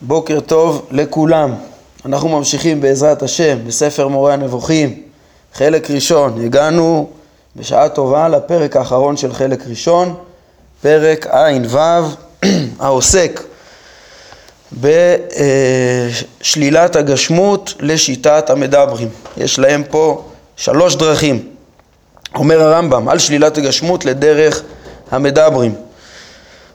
בוקר 0.00 0.40
טוב 0.40 0.86
לכולם. 0.90 1.54
אנחנו 2.06 2.28
ממשיכים 2.28 2.80
בעזרת 2.80 3.22
השם 3.22 3.58
בספר 3.66 4.08
מורה 4.08 4.32
הנבוכים, 4.32 5.02
חלק 5.54 5.90
ראשון. 5.90 6.44
הגענו 6.44 7.10
בשעה 7.56 7.88
טובה 7.88 8.28
לפרק 8.28 8.76
האחרון 8.76 9.16
של 9.16 9.32
חלק 9.32 9.66
ראשון, 9.66 10.14
פרק 10.82 11.26
ע"ו, 11.26 11.78
העוסק 12.84 13.40
בשלילת 16.40 16.96
הגשמות 16.96 17.74
לשיטת 17.80 18.50
המדברים. 18.50 19.08
יש 19.36 19.58
להם 19.58 19.82
פה 19.90 20.24
שלוש 20.56 20.96
דרכים. 20.96 21.48
אומר 22.34 22.60
הרמב"ם, 22.62 23.08
על 23.08 23.18
שלילת 23.18 23.58
הגשמות 23.58 24.04
לדרך 24.04 24.62
המדברים. 25.10 25.74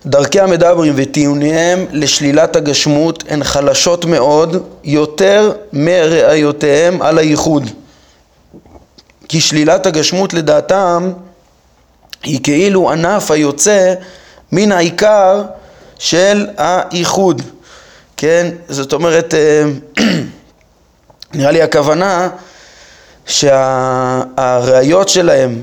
דרכי 0.06 0.40
המדברים 0.40 0.94
וטיעוניהם 0.96 1.86
לשלילת 1.92 2.56
הגשמות 2.56 3.24
הן 3.30 3.44
חלשות 3.44 4.06
מאוד 4.06 4.68
יותר 4.84 5.52
מראיותיהם 5.74 7.02
על 7.02 7.18
הייחוד. 7.18 7.64
כי 9.30 9.42
שלילת 9.42 9.86
הגשמות 9.86 10.34
לדעתם 10.34 11.12
היא 12.24 12.40
כאילו 12.44 12.92
ענף 12.92 13.32
היוצא 13.32 13.94
מן 14.52 14.72
העיקר 14.72 15.44
של 16.00 16.48
הייחוד. 16.58 17.42
כן? 18.18 18.52
זאת 18.70 18.94
אומרת, 18.94 19.34
אה, 19.34 19.64
נראה 21.34 21.52
לי 21.52 21.62
הכוונה 21.62 22.30
שהראיות 23.26 25.10
שלהם 25.10 25.62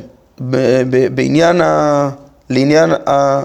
בעניין, 1.15 1.61
ה... 1.61 2.09
לעניין 2.51 2.91
ה... 3.09 3.43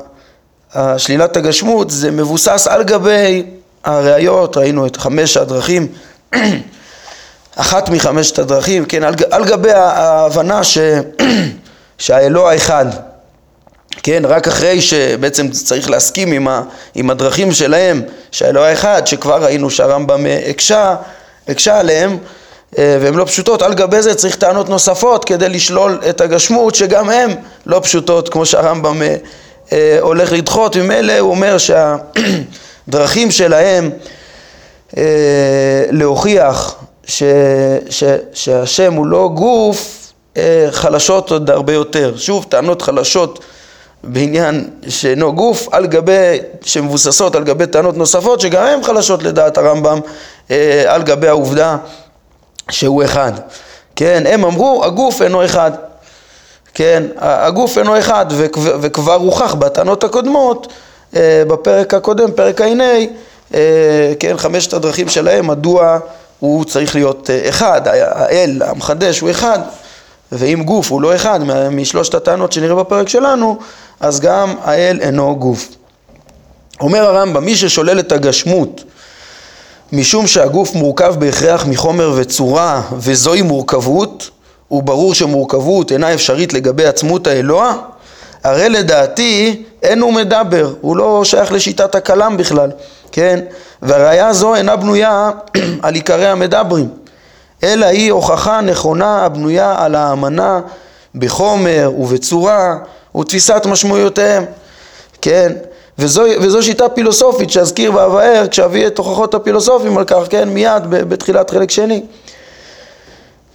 שלילת 0.97 1.37
הגשמות 1.37 1.89
זה 1.89 2.11
מבוסס 2.11 2.67
על 2.67 2.83
גבי 2.83 3.43
הראיות, 3.83 4.57
ראינו 4.57 4.85
את 4.85 4.97
חמש 4.97 5.37
הדרכים, 5.37 5.87
אחת 7.55 7.89
מחמשת 7.89 8.39
הדרכים, 8.39 8.85
כן, 8.85 9.03
על, 9.03 9.13
על 9.31 9.45
גבי 9.45 9.71
ההבנה 9.71 10.63
ש, 10.63 10.77
שהאלוה 11.97 12.51
האחד, 12.51 12.85
כן, 14.03 14.23
רק 14.25 14.47
אחרי 14.47 14.81
שבעצם 14.81 15.49
צריך 15.51 15.89
להסכים 15.89 16.31
עם, 16.31 16.47
ה, 16.47 16.63
עם 16.95 17.09
הדרכים 17.09 17.51
שלהם, 17.51 18.01
שהאלוה 18.31 18.69
האחד, 18.69 19.07
שכבר 19.07 19.43
ראינו 19.43 19.69
שהרמב"ם 19.69 20.25
הקשה, 20.49 20.95
הקשה 21.47 21.79
עליהם, 21.79 22.17
אה, 22.77 22.97
והן 23.01 23.13
לא 23.13 23.25
פשוטות, 23.25 23.61
על 23.61 23.73
גבי 23.73 24.01
זה 24.01 24.15
צריך 24.15 24.35
טענות 24.35 24.69
נוספות 24.69 25.25
כדי 25.25 25.49
לשלול 25.49 25.99
את 26.09 26.21
הגשמות 26.21 26.75
שגם 26.75 27.09
הן 27.09 27.31
לא 27.65 27.79
פשוטות 27.83 28.29
כמו 28.29 28.45
שהרמב"ם 28.45 29.01
אה, 29.71 29.97
הולך 30.01 30.31
לדחות, 30.31 30.77
ממילא 30.77 31.19
הוא 31.19 31.31
אומר 31.31 31.57
שהדרכים 31.57 33.31
שלהם 33.37 33.89
אה, 34.97 35.03
להוכיח 35.91 36.75
ש, 37.05 37.23
ש, 37.89 38.03
שהשם 38.33 38.93
הוא 38.93 39.05
לא 39.05 39.29
גוף 39.33 40.11
אה, 40.37 40.67
חלשות 40.71 41.31
עוד 41.31 41.49
הרבה 41.49 41.73
יותר. 41.73 42.13
שוב, 42.17 42.45
טענות 42.49 42.81
חלשות 42.81 43.39
בעניין 44.03 44.69
שאינו 44.87 45.35
גוף 45.35 45.67
על 45.71 45.87
גבי, 45.87 46.39
שמבוססות 46.61 47.35
על 47.35 47.43
גבי 47.43 47.67
טענות 47.67 47.97
נוספות 47.97 48.41
שגם 48.41 48.63
הן 48.63 48.83
חלשות 48.83 49.23
לדעת 49.23 49.57
הרמב"ם 49.57 49.99
על 50.87 51.03
גבי 51.03 51.27
העובדה 51.27 51.77
שהוא 52.69 53.03
אחד. 53.03 53.31
כן, 53.95 54.23
הם 54.25 54.45
אמרו 54.45 54.85
הגוף 54.85 55.21
אינו 55.21 55.45
אחד. 55.45 55.71
כן, 56.81 57.03
הגוף 57.17 57.77
אינו 57.77 57.99
אחד 57.99 58.25
וכבר 58.81 59.13
הוכח 59.13 59.53
בטענות 59.53 60.03
הקודמות 60.03 60.73
אה, 61.15 61.43
בפרק 61.47 61.93
הקודם, 61.93 62.31
פרק 62.35 62.61
ע"ה, 62.61 63.05
אה, 63.53 64.13
כן, 64.19 64.37
חמשת 64.37 64.73
הדרכים 64.73 65.09
שלהם, 65.09 65.47
מדוע 65.47 65.99
הוא 66.39 66.65
צריך 66.65 66.95
להיות 66.95 67.29
אה, 67.29 67.49
אחד, 67.49 67.81
האל 67.95 68.61
המחדש 68.65 69.19
הוא 69.19 69.31
אחד 69.31 69.59
ואם 70.31 70.63
גוף 70.65 70.91
הוא 70.91 71.01
לא 71.01 71.15
אחד 71.15 71.39
משלושת 71.71 72.13
הטענות 72.13 72.51
שנראה 72.51 72.75
בפרק 72.75 73.09
שלנו, 73.09 73.57
אז 73.99 74.19
גם 74.19 74.55
האל 74.63 74.99
אינו 75.01 75.35
גוף. 75.35 75.69
אומר 76.79 77.05
הרמב"ם, 77.05 77.45
מי 77.45 77.55
ששולל 77.55 77.99
את 77.99 78.11
הגשמות 78.11 78.83
משום 79.91 80.27
שהגוף 80.27 80.73
מורכב 80.75 81.15
בהכרח 81.19 81.65
מחומר 81.65 82.13
וצורה 82.15 82.81
וזוהי 82.97 83.41
מורכבות 83.41 84.29
וברור 84.71 85.13
שמורכבות 85.13 85.91
אינה 85.91 86.13
אפשרית 86.13 86.53
לגבי 86.53 86.85
עצמות 86.85 87.27
האלוה, 87.27 87.77
הרי 88.43 88.69
לדעתי 88.69 89.63
אין 89.83 90.01
הוא 90.01 90.13
מדבר, 90.13 90.73
הוא 90.81 90.97
לא 90.97 91.23
שייך 91.25 91.51
לשיטת 91.51 91.95
הכלם 91.95 92.37
בכלל, 92.37 92.71
כן? 93.11 93.39
והראיה 93.81 94.27
הזו 94.27 94.55
אינה 94.55 94.75
בנויה 94.75 95.31
על 95.83 95.93
עיקרי 95.93 96.27
המדברים, 96.27 96.89
אלא 97.63 97.85
היא 97.85 98.11
הוכחה 98.11 98.61
נכונה 98.61 99.25
הבנויה 99.25 99.75
על 99.77 99.95
האמנה 99.95 100.59
בחומר 101.15 101.91
ובצורה 101.97 102.75
ותפיסת 103.15 103.65
משמעויותיהם, 103.65 104.45
כן? 105.21 105.53
וזו, 105.99 106.23
וזו 106.41 106.63
שיטה 106.63 106.89
פילוסופית 106.89 107.49
שאזכיר 107.49 107.95
ואבאר 107.95 108.45
כשאביא 108.51 108.87
את 108.87 108.97
הוכחות 108.97 109.33
הפילוסופים 109.33 109.97
על 109.97 110.03
כך, 110.03 110.17
כן? 110.29 110.49
מיד 110.49 110.83
בתחילת 110.89 111.49
חלק 111.49 111.71
שני. 111.71 112.03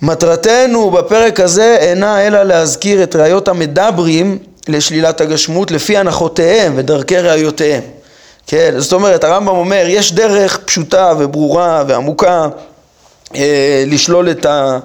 מטרתנו 0.02 0.90
בפרק 0.90 1.40
הזה 1.40 1.76
אינה 1.80 2.26
אלא 2.26 2.42
להזכיר 2.42 3.02
את 3.02 3.16
ראיות 3.16 3.48
המדברים 3.48 4.38
לשלילת 4.68 5.20
הגשמות 5.20 5.70
לפי 5.70 5.96
הנחותיהם 5.96 6.72
ודרכי 6.76 7.16
ראיותיהם. 7.18 7.82
כן, 8.46 8.74
זאת 8.78 8.92
אומרת 8.92 9.24
הרמב"ם 9.24 9.56
אומר 9.56 9.84
יש 9.88 10.12
דרך 10.12 10.58
פשוטה 10.64 11.12
וברורה 11.18 11.84
ועמוקה 11.88 12.48
אה, 13.34 13.84
לשלול 13.86 14.30
את, 14.30 14.46
ה, 14.46 14.78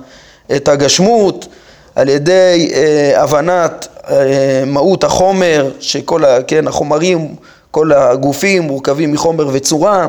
את 0.55 0.67
הגשמות 0.67 1.47
על 1.95 2.09
ידי 2.09 2.71
אה, 2.73 3.23
הבנת 3.23 3.87
אה, 4.09 4.63
מהות 4.65 5.03
החומר, 5.03 5.71
שכל 5.79 6.25
ה, 6.25 6.43
כן, 6.43 6.67
החומרים, 6.67 7.35
כל 7.71 7.91
הגופים 7.93 8.63
מורכבים 8.63 9.11
מחומר 9.11 9.47
וצורה 9.51 10.07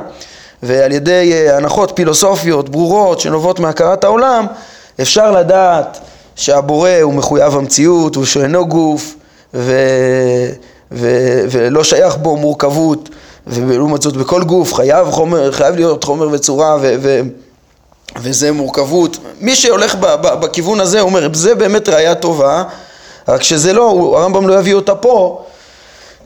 ועל 0.62 0.93
ידי 0.93 1.33
אה, 1.33 1.57
הנחות 1.57 1.93
פילוסופיות 1.95 2.69
ברורות 2.69 3.21
שנובעות 3.21 3.61
מהכרת 3.61 4.05
העולם 4.05 4.47
אפשר 5.01 5.31
לדעת 5.31 5.99
שהבורא 6.37 6.91
הוא 7.03 7.15
מחויב 7.15 7.57
המציאות, 7.57 8.17
הוא 8.17 8.25
שאינו 8.25 8.67
גוף 8.67 9.15
ו... 9.55 9.73
ו... 10.93 11.09
ולא 11.51 11.85
שייך 11.85 12.17
בו 12.17 12.37
מורכבות 12.37 13.09
ולעומת 13.47 14.03
זאת 14.03 14.17
בכל 14.17 14.45
גוף 14.45 14.75
חייב, 14.75 15.11
חומר, 15.11 15.53
חייב 15.53 15.75
להיות 15.75 16.05
חומר 16.05 16.29
וצורה 16.33 16.77
ו... 16.81 16.95
ו... 17.03 17.21
וזה 18.21 18.53
מורכבות. 18.53 19.19
מי 19.41 19.57
שהולך 19.57 19.95
ב... 19.95 20.07
ב... 20.07 20.41
בכיוון 20.41 20.81
הזה 20.81 21.01
אומר 21.01 21.29
זה 21.33 21.55
באמת 21.55 21.89
ראייה 21.89 22.15
טובה 22.15 22.65
רק 23.29 23.43
שזה 23.43 23.73
לא, 23.73 24.15
הרמב"ם 24.19 24.49
לא 24.49 24.59
יביא 24.59 24.75
אותה 24.75 24.95
פה 24.95 25.45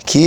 כי 0.06 0.18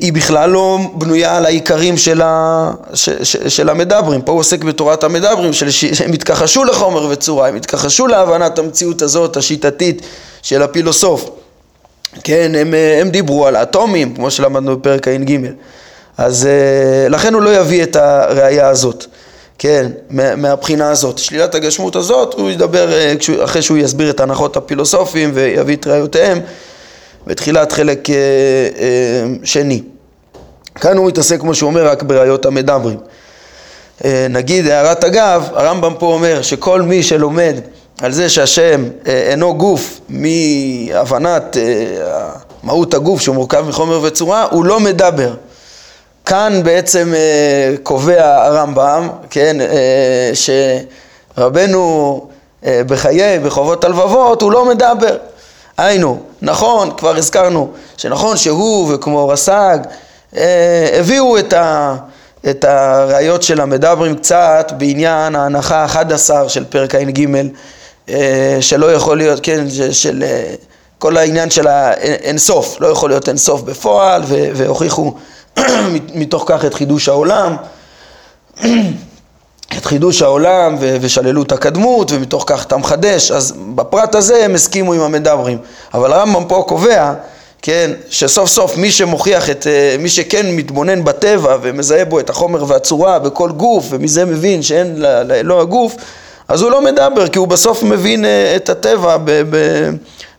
היא 0.00 0.12
בכלל 0.12 0.50
לא 0.50 0.78
בנויה 0.94 1.36
על 1.36 1.46
העיקרים 1.46 1.96
של, 1.96 2.22
ה, 2.22 2.70
ש, 2.94 3.10
ש, 3.22 3.36
של 3.36 3.68
המדברים. 3.68 4.22
פה 4.22 4.32
הוא 4.32 4.40
עוסק 4.40 4.64
בתורת 4.64 5.04
המדברים, 5.04 5.52
של, 5.52 5.70
שהם 5.70 6.12
התכחשו 6.12 6.64
לחומר 6.64 7.06
וצורה, 7.10 7.48
הם 7.48 7.56
התכחשו 7.56 8.06
להבנת 8.06 8.58
המציאות 8.58 9.02
הזאת, 9.02 9.36
השיטתית, 9.36 10.02
של 10.42 10.62
הפילוסוף. 10.62 11.30
כן, 12.24 12.52
הם, 12.58 12.74
הם 13.00 13.10
דיברו 13.10 13.46
על 13.46 13.56
האטומים, 13.56 14.14
כמו 14.14 14.30
שלמדנו 14.30 14.76
בפרק 14.76 15.08
ע"ג. 15.08 15.38
אז 16.18 16.46
אה, 16.46 17.08
לכן 17.08 17.34
הוא 17.34 17.42
לא 17.42 17.56
יביא 17.56 17.82
את 17.82 17.96
הראייה 17.96 18.68
הזאת, 18.68 19.06
כן, 19.58 19.90
מהבחינה 20.36 20.90
הזאת. 20.90 21.18
שלילת 21.18 21.54
הגשמות 21.54 21.96
הזאת, 21.96 22.34
הוא 22.34 22.50
ידבר 22.50 22.92
אה, 22.92 23.14
אחרי 23.44 23.62
שהוא 23.62 23.78
יסביר 23.78 24.10
את 24.10 24.20
ההנחות 24.20 24.56
הפילוסופיים 24.56 25.30
ויביא 25.34 25.76
את 25.76 25.86
ראיותיהם. 25.86 26.40
בתחילת 27.26 27.72
חלק 27.72 28.10
אה, 28.10 28.14
אה, 28.14 29.24
שני. 29.44 29.82
כאן 30.74 30.96
הוא 30.96 31.06
מתעסק, 31.06 31.40
כמו 31.40 31.54
שהוא 31.54 31.70
אומר, 31.70 31.86
רק 31.86 32.02
בראיות 32.02 32.46
המדברים. 32.46 32.98
אה, 34.04 34.26
נגיד 34.30 34.66
הערת 34.66 35.04
אגב, 35.04 35.48
הרמב"ם 35.54 35.94
פה 35.98 36.06
אומר 36.06 36.42
שכל 36.42 36.82
מי 36.82 37.02
שלומד 37.02 37.54
על 38.02 38.12
זה 38.12 38.28
שהשם 38.28 38.84
אינו 39.06 39.54
גוף 39.54 40.00
מהבנת 40.08 41.56
מהות 42.62 42.94
הגוף 42.94 43.20
שהוא 43.20 43.34
מורכב 43.34 43.64
מחומר 43.68 44.00
וצורה, 44.02 44.46
הוא 44.50 44.64
לא 44.64 44.80
מדבר. 44.80 45.34
כאן 46.26 46.60
בעצם 46.64 47.14
קובע 47.82 48.44
הרמב"ם, 48.46 49.08
כן, 49.30 49.56
שרבנו 51.36 52.26
בחיי, 52.66 53.38
בחובות 53.38 53.84
הלבבות, 53.84 54.42
הוא 54.42 54.52
לא 54.52 54.64
מדבר. 54.64 55.16
היינו, 55.84 56.22
נכון, 56.42 56.90
כבר 56.96 57.16
הזכרנו, 57.16 57.70
שנכון 57.96 58.36
שהוא 58.36 58.94
וכמו 58.94 59.28
רס"ג 59.28 59.78
אה, 60.36 60.88
הביאו 60.98 61.38
את, 61.38 61.52
ה, 61.52 61.96
את 62.50 62.64
הראיות 62.64 63.42
של 63.42 63.60
המדברים 63.60 64.16
קצת 64.16 64.72
בעניין 64.78 65.36
ההנחה 65.36 65.84
ה-11 65.84 66.48
של 66.48 66.64
פרק 66.64 66.94
ע"ג, 66.94 67.26
אה, 68.08 68.58
שלא 68.60 68.92
יכול 68.92 69.16
להיות, 69.16 69.40
כן, 69.42 69.70
של, 69.70 69.92
של 69.92 70.22
אה, 70.22 70.54
כל 70.98 71.16
העניין 71.16 71.50
של 71.50 71.66
האינסוף, 71.66 72.80
לא 72.80 72.86
יכול 72.86 73.10
להיות 73.10 73.28
אינסוף 73.28 73.60
בפועל, 73.60 74.22
והוכיחו 74.28 75.14
מתוך 76.14 76.44
כך 76.46 76.64
את 76.64 76.74
חידוש 76.74 77.08
העולם. 77.08 77.56
את 79.78 79.84
חידוש 79.84 80.22
העולם 80.22 80.76
ושללו 80.80 81.42
את 81.42 81.52
הקדמות 81.52 82.12
ומתוך 82.12 82.44
כך 82.46 82.64
אתה 82.64 82.76
מחדש, 82.76 83.30
אז 83.30 83.54
בפרט 83.74 84.14
הזה 84.14 84.44
הם 84.44 84.54
הסכימו 84.54 84.92
עם 84.92 85.00
המדברים. 85.00 85.58
אבל 85.94 86.12
הרמב"ם 86.12 86.44
פה 86.48 86.64
קובע, 86.68 87.12
כן, 87.62 87.90
שסוף 88.08 88.48
סוף 88.50 88.76
מי 88.76 88.90
שמוכיח 88.90 89.50
את, 89.50 89.66
אה, 89.66 89.96
מי 89.98 90.08
שכן 90.08 90.56
מתבונן 90.56 91.04
בטבע 91.04 91.56
ומזהה 91.62 92.04
בו 92.04 92.20
את 92.20 92.30
החומר 92.30 92.64
והצורה 92.68 93.18
בכל 93.18 93.50
גוף 93.50 93.86
ומזה 93.90 94.24
מבין 94.24 94.62
שאין 94.62 94.94
לאלוה 94.98 95.60
הגוף, 95.60 95.96
אז 96.48 96.62
הוא 96.62 96.70
לא 96.70 96.82
מדבר 96.82 97.28
כי 97.28 97.38
הוא 97.38 97.48
בסוף 97.48 97.82
מבין 97.82 98.24
אה, 98.24 98.56
את 98.56 98.68
הטבע 98.68 99.16
ב, 99.16 99.30
ב, 99.50 99.90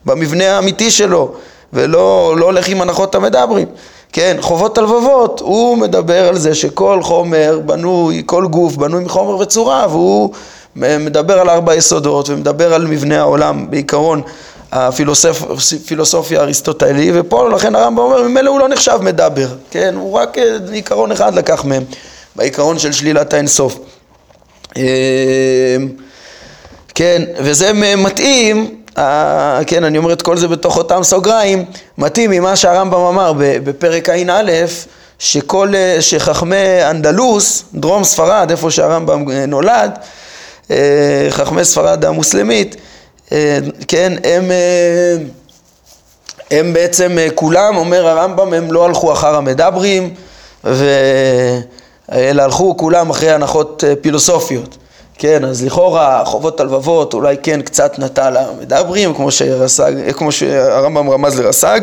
במבנה 0.06 0.56
האמיתי 0.56 0.92
שלו 0.92 1.34
ולא 1.74 2.36
לא 2.38 2.46
הולך 2.46 2.68
עם 2.68 2.82
הנחות 2.82 3.16
המדברים. 3.16 3.68
כן, 4.14 4.38
חובות 4.42 4.78
הלבבות, 4.78 5.40
הוא 5.40 5.78
מדבר 5.78 6.28
על 6.28 6.38
זה 6.38 6.56
שכל 6.56 7.00
חומר 7.04 7.60
בנוי, 7.66 8.24
כל 8.26 8.48
גוף 8.48 8.76
בנוי 8.76 9.04
מחומר 9.04 9.38
וצורה 9.38 9.88
והוא 9.90 10.34
מדבר 10.76 11.40
על 11.40 11.50
ארבע 11.50 11.76
יסודות 11.76 12.30
ומדבר 12.30 12.74
על 12.74 12.88
מבנה 12.88 13.20
העולם 13.20 13.72
בעיקרון 13.72 14.22
הפילוסופיה 14.72 16.40
האריסטוטלי 16.40 17.12
ופה 17.14 17.50
לכן 17.50 17.76
הרמב"ם 17.76 18.00
אומר 18.00 18.28
ממילא 18.28 18.50
הוא 18.50 18.60
לא 18.60 18.70
נחשב 18.70 19.00
מדבר, 19.02 19.48
כן, 19.72 19.96
הוא 19.96 20.14
רק 20.14 20.38
אה, 20.38 20.58
עיקרון 20.72 21.12
אחד 21.12 21.36
לקח 21.36 21.66
מהם 21.66 21.84
בעיקרון 22.36 22.80
של 22.80 22.92
שלילת 22.92 23.34
האינסוף. 23.34 23.80
אה, 24.78 24.84
כן, 26.96 27.22
וזה 27.38 27.96
מתאים 27.98 28.81
כן, 29.68 29.84
אני 29.84 29.98
אומר 29.98 30.14
את 30.14 30.22
כל 30.22 30.38
זה 30.38 30.48
בתוך 30.48 30.78
אותם 30.78 31.04
סוגריים, 31.04 31.66
מתאים 31.98 32.32
ממה 32.32 32.56
שהרמב"ם 32.56 33.00
אמר 33.00 33.34
בפרק 33.38 34.10
ע"א, 34.10 34.52
שכל, 35.20 35.74
שחכמי 36.00 36.90
אנדלוס, 36.90 37.64
דרום 37.74 38.04
ספרד, 38.04 38.52
איפה 38.52 38.72
שהרמב"ם 38.72 39.26
נולד, 39.48 39.92
אה, 40.72 41.28
חכמי 41.30 41.66
ספרד 41.66 42.06
המוסלמית, 42.06 42.76
אה, 43.32 43.58
כן, 43.88 44.14
הם, 44.24 44.52
אה, 44.52 45.18
הם 46.52 46.74
בעצם 46.74 47.18
כולם, 47.36 47.78
אומר 47.78 48.08
הרמב"ם, 48.08 48.54
הם 48.54 48.72
לא 48.72 48.86
הלכו 48.86 49.14
אחר 49.14 49.36
המדברים, 49.36 50.14
ו... 50.64 50.86
אלא 52.12 52.42
הלכו 52.42 52.78
כולם 52.78 53.10
אחרי 53.10 53.32
הנחות 53.32 53.84
פילוסופיות. 54.02 54.78
כן, 55.18 55.46
אז 55.46 55.66
לכאורה 55.66 56.26
חובות 56.26 56.60
הלבבות 56.60 57.14
אולי 57.14 57.36
כן 57.44 57.62
קצת 57.62 58.00
נטע 58.00 58.30
למדברים, 58.30 59.14
כמו, 59.14 59.32
שרסג, 59.32 60.12
כמו 60.12 60.32
שהרמב"ם 60.32 61.10
רמז 61.10 61.40
לרס"ג, 61.40 61.82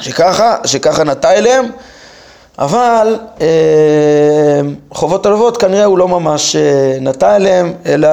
שככה, 0.00 0.56
שככה 0.64 1.04
נטע 1.04 1.32
אליהם, 1.32 1.64
אבל 2.58 3.18
אה, 3.40 3.46
חובות 4.90 5.26
הלבבות 5.26 5.56
כנראה 5.56 5.84
הוא 5.84 5.98
לא 5.98 6.08
ממש 6.08 6.56
אה, 6.56 6.98
נטע 7.00 7.36
אליהם, 7.36 7.72
אלא 7.86 8.08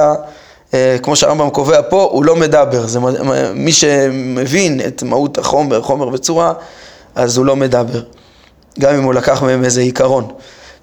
אה, 0.74 0.96
כמו 1.02 1.16
שהרמב"ם 1.16 1.50
קובע 1.50 1.80
פה, 1.88 2.08
הוא 2.12 2.24
לא 2.24 2.36
מדבר. 2.36 2.86
זה, 2.86 2.98
מי 3.54 3.72
שמבין 3.72 4.80
את 4.86 5.02
מהות 5.02 5.38
החומר, 5.38 5.82
חומר 5.82 6.08
וצורה, 6.08 6.52
אז 7.14 7.36
הוא 7.36 7.46
לא 7.46 7.56
מדבר, 7.56 8.00
גם 8.80 8.94
אם 8.94 9.02
הוא 9.02 9.14
לקח 9.14 9.42
מהם 9.42 9.64
איזה 9.64 9.80
עיקרון. 9.80 10.28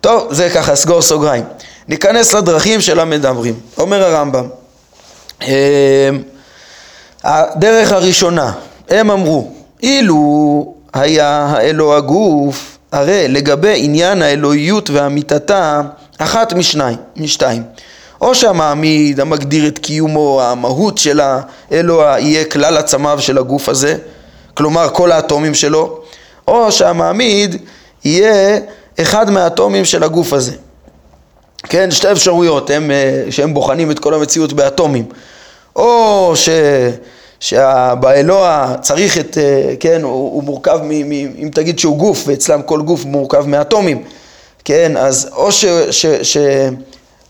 טוב, 0.01 0.33
זה 0.33 0.49
ככה, 0.49 0.75
סגור 0.75 1.01
סוגריים. 1.01 1.43
ניכנס 1.87 2.33
לדרכים 2.33 2.81
של 2.81 2.99
המדברים. 2.99 3.59
אומר 3.77 4.03
הרמב"ם, 4.03 4.47
אמ, 5.41 5.47
הדרך 7.23 7.91
הראשונה, 7.91 8.51
הם 8.89 9.11
אמרו, 9.11 9.51
אילו 9.83 10.73
היה 10.93 11.45
האלוה 11.49 11.97
הגוף, 11.97 12.77
הרי 12.91 13.27
לגבי 13.27 13.73
עניין 13.77 14.21
האלוהיות 14.21 14.89
ואמיתתה, 14.89 15.81
אחת 16.17 16.53
משניים, 16.53 16.97
משתיים. 17.15 17.63
או 18.21 18.35
שהמעמיד 18.35 19.19
המגדיר 19.19 19.67
את 19.67 19.79
קיומו, 19.79 20.41
המהות 20.41 20.97
של 20.97 21.21
האלוה 21.71 22.19
יהיה 22.19 22.45
כלל 22.45 22.77
עצמיו 22.77 23.21
של 23.21 23.37
הגוף 23.37 23.69
הזה, 23.69 23.97
כלומר 24.53 24.89
כל 24.93 25.11
האטומים 25.11 25.53
שלו, 25.53 26.01
או 26.47 26.71
שהמעמיד 26.71 27.55
יהיה 28.05 28.59
אחד 29.01 29.29
מהאטומים 29.29 29.85
של 29.85 30.03
הגוף 30.03 30.33
הזה. 30.33 30.53
כן, 31.63 31.91
שתי 31.91 32.11
אפשרויות, 32.11 32.69
הם, 32.69 32.91
אה, 32.91 33.23
שהם 33.29 33.53
בוחנים 33.53 33.91
את 33.91 33.99
כל 33.99 34.13
המציאות 34.13 34.53
באטומים. 34.53 35.05
או 35.75 36.31
ש... 36.35 36.49
שבאלוה 37.39 38.75
צריך 38.81 39.17
את, 39.17 39.37
אה, 39.37 39.73
כן, 39.79 40.01
הוא, 40.03 40.11
הוא 40.11 40.43
מורכב, 40.43 40.79
מ, 40.83 41.09
מ, 41.09 41.11
אם 41.11 41.49
תגיד 41.53 41.79
שהוא 41.79 41.97
גוף, 41.97 42.23
ואצלם 42.27 42.61
כל 42.61 42.81
גוף 42.81 43.05
מורכב 43.05 43.45
מאטומים, 43.47 44.03
כן, 44.65 44.97
אז 44.97 45.29
או 45.35 45.51
ש, 45.51 45.65
ש, 45.91 46.05
ש, 46.05 46.37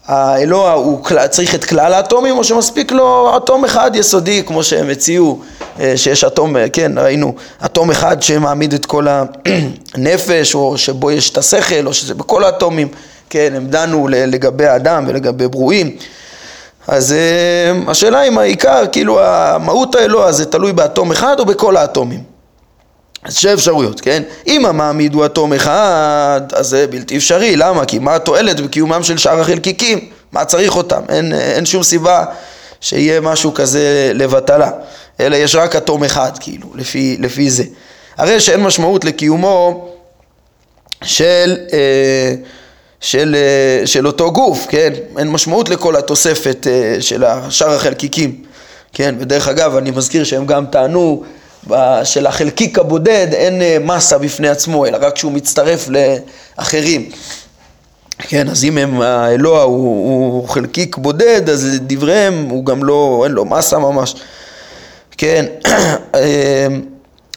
האלוה 0.06 0.74
הוא 0.74 1.00
צריך 1.30 1.56
את 1.56 1.66
כלל 1.66 1.94
האטומים, 1.94 2.38
או 2.38 2.44
שמספיק 2.44 2.92
לו 2.92 3.38
אטום 3.38 3.66
אחד 3.66 3.92
יסודי, 3.96 4.44
כמו 4.46 4.64
שהם 4.64 4.90
הציעו, 4.90 5.40
אה, 5.80 5.94
שיש 5.96 6.24
אטום, 6.24 6.56
כן, 6.74 6.92
ראינו, 6.98 7.34
אטום 7.66 7.92
אחד 7.92 8.22
שמעמיד 8.22 8.74
את 8.74 8.86
כל 8.86 9.08
הנפש, 9.96 10.54
או 10.56 10.78
שבו 10.78 11.12
יש 11.12 11.30
את 11.30 11.38
השכל, 11.38 11.88
או 11.88 11.94
שזה 11.94 12.14
בכל 12.14 12.44
האטומים. 12.44 12.88
כן, 13.30 13.54
הם 13.56 13.68
דנו 13.68 14.08
לגבי 14.08 14.66
האדם 14.66 15.06
ולגבי 15.08 15.48
ברואים. 15.48 15.98
אז 16.88 17.14
אה, 17.14 17.92
השאלה 17.92 18.22
אם 18.22 18.38
העיקר, 18.38 18.84
כאילו 18.92 19.20
המהות 19.24 19.96
האלוה 19.96 20.32
זה 20.32 20.46
תלוי 20.46 20.74
באטום 20.74 21.12
אחד 21.12 21.40
או 21.40 21.46
בכל 21.46 21.78
האטומים. 21.78 22.24
אז 23.24 23.36
שתי 23.36 23.54
אפשרויות, 23.54 24.02
כן? 24.02 24.24
אם 24.48 24.66
המעמיד 24.66 25.14
הוא 25.14 25.26
אטום 25.26 25.54
אחד, 25.54 26.42
אז 26.54 26.68
זה 26.68 26.88
בלתי 26.88 27.18
אפשרי, 27.18 27.56
למה? 27.56 27.86
כי 27.86 28.00
מה 28.00 28.16
התועלת 28.16 28.60
בקיומם 28.60 29.04
של 29.04 29.18
שאר 29.18 29.40
החלקיקים? 29.40 30.10
מה 30.32 30.46
צריך 30.46 30.76
אותם? 30.76 31.02
אין, 31.10 31.34
אין 31.34 31.66
שום 31.66 31.84
סיבה 31.84 32.26
שיהיה 32.82 33.22
משהו 33.22 33.54
כזה 33.54 34.12
לבטלה, 34.14 34.72
אלא 35.20 35.36
יש 35.36 35.56
רק 35.56 35.76
אטום 35.76 36.04
אחד, 36.04 36.32
כאילו, 36.40 36.68
לפי, 36.76 37.18
לפי 37.20 37.50
זה. 37.50 37.64
הרי 38.18 38.40
שאין 38.40 38.60
משמעות 38.60 39.06
לקיומו 39.06 39.90
של... 41.04 41.58
אה, 41.74 42.34
של, 43.02 43.36
אה, 43.36 43.88
של 43.88 44.08
אותו 44.08 44.32
גוף, 44.32 44.66
כן? 44.70 44.94
אין 45.18 45.28
משמעות 45.30 45.70
לכל 45.70 45.96
התוספת 45.96 46.68
אה, 46.70 47.02
של 47.02 47.24
שאר 47.50 47.72
החלקיקים, 47.72 48.44
כן? 48.94 49.16
ודרך 49.20 49.48
אגב, 49.48 49.76
אני 49.76 49.92
מזכיר 49.92 50.24
שהם 50.24 50.46
גם 50.46 50.66
טענו 50.66 51.24
של 52.04 52.28
החלקיק 52.28 52.80
הבודד 52.80 53.28
אין 53.34 53.62
אה, 53.62 53.78
מסה 53.82 54.18
בפני 54.18 54.50
עצמו, 54.50 54.86
אלא 54.86 54.98
רק 55.02 55.16
כשהוא 55.16 55.32
מצטרף 55.32 55.90
לאחרים. 56.58 57.10
כן, 58.20 58.50
אז 58.50 58.64
אם 58.64 58.78
הם, 58.78 59.02
האלוה 59.02 59.62
הוא, 59.62 60.32
הוא 60.32 60.50
חלקיק 60.50 60.98
בודד, 60.98 61.50
אז 61.50 61.80
דבריהם 61.82 62.50
הוא 62.50 62.66
גם 62.66 62.84
לא, 62.84 63.22
אין 63.24 63.32
לו 63.32 63.46
מסה 63.46 63.80
ממש. 63.80 64.16
כן, 65.18 65.46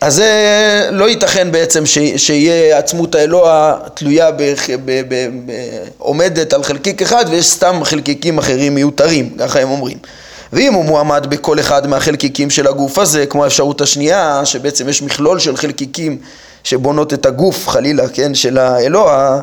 אז 0.03 0.15
זה 0.15 0.89
לא 0.93 1.09
ייתכן 1.09 1.53
בעצם 1.53 1.87
ש, 1.87 1.99
שיהיה 2.17 2.79
עצמות 2.79 3.15
האלוה 3.15 3.77
תלויה, 3.95 4.31
ב, 4.31 4.43
ב, 4.85 5.01
ב, 5.09 5.29
ב, 5.47 5.53
עומדת 5.99 6.53
על 6.53 6.63
חלקיק 6.63 7.03
אחד 7.03 7.25
ויש 7.31 7.51
סתם 7.51 7.81
חלקיקים 7.85 8.39
אחרים 8.39 8.75
מיותרים, 8.75 9.37
ככה 9.39 9.61
הם 9.61 9.71
אומרים. 9.71 9.99
ואם 10.53 10.75
הוא 10.75 10.85
מועמד 10.85 11.27
בכל 11.29 11.61
אחד 11.61 11.87
מהחלקיקים 11.87 12.51
של 12.51 12.67
הגוף 12.67 12.99
הזה, 12.99 13.27
כמו 13.27 13.45
האפשרות 13.45 13.81
השנייה, 13.81 14.41
שבעצם 14.45 14.89
יש 14.89 15.03
מכלול 15.03 15.39
של 15.39 15.57
חלקיקים 15.57 16.19
שבונות 16.65 17.13
את 17.13 17.27
הגוף, 17.27 17.69
חלילה, 17.69 18.09
כן, 18.09 18.35
של 18.35 18.59
האלוה, 18.59 19.41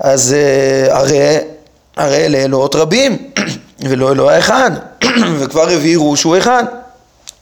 אז 0.00 0.34
uh, 0.34 0.92
הרי, 0.92 1.38
הרי 1.96 2.16
אלה 2.16 2.38
אלוהות 2.38 2.74
רבים, 2.74 3.30
ולא 3.88 4.12
אלוה 4.12 4.38
אחד, 4.38 4.70
וכבר 5.38 5.68
הבהירו 5.70 6.16
שהוא 6.16 6.38
אחד. 6.38 6.64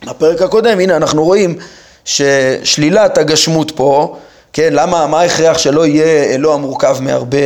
בפרק 0.06 0.42
הקודם, 0.42 0.80
הנה 0.80 0.96
אנחנו 0.96 1.24
רואים 1.24 1.58
ששלילת 2.04 3.18
הגשמות 3.18 3.70
פה, 3.70 4.16
כן, 4.52 4.68
למה, 4.72 5.06
מה 5.06 5.20
ההכרח 5.20 5.58
שלא 5.58 5.86
יהיה 5.86 6.34
אלוה 6.34 6.56
מורכב 6.56 6.96
מהרבה 7.00 7.38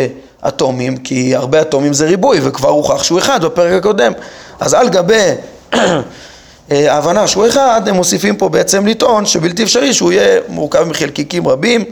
אטומים? 0.48 0.96
כי 0.96 1.36
הרבה 1.36 1.60
אטומים 1.60 1.92
זה 1.92 2.06
ריבוי, 2.06 2.40
וכבר 2.42 2.68
הוכח 2.68 3.02
שהוא 3.02 3.18
אחד 3.18 3.44
בפרק 3.44 3.72
הקודם. 3.72 4.12
אז 4.60 4.74
על 4.74 4.88
גבי 4.88 5.30
ההבנה 6.70 7.26
שהוא 7.26 7.46
אחד, 7.46 7.82
הם 7.88 7.94
מוסיפים 7.94 8.36
פה 8.36 8.48
בעצם 8.48 8.86
לטעון 8.86 9.26
שבלתי 9.26 9.62
אפשרי 9.62 9.94
שהוא 9.94 10.12
יהיה 10.12 10.40
מורכב 10.48 10.84
מחלקיקים 10.84 11.48
רבים. 11.48 11.84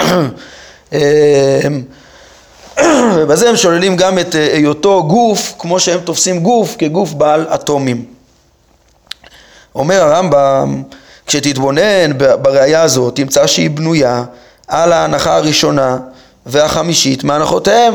ובזה 3.16 3.48
הם 3.48 3.56
שוללים 3.56 3.96
גם 3.96 4.18
את 4.18 4.34
היותו 4.34 5.04
גוף, 5.04 5.54
כמו 5.58 5.80
שהם 5.80 6.00
תופסים 6.00 6.40
גוף, 6.40 6.76
כגוף 6.78 7.12
בעל 7.12 7.46
אטומים. 7.54 8.04
אומר 9.74 10.02
הרמב"ם, 10.02 10.82
כשתתבונן 11.30 12.18
בראייה 12.18 12.82
הזאת, 12.82 13.16
תמצא 13.16 13.46
שהיא 13.46 13.70
בנויה 13.70 14.24
על 14.68 14.92
ההנחה 14.92 15.36
הראשונה 15.36 15.98
והחמישית 16.46 17.24
מהנחותיהם. 17.24 17.94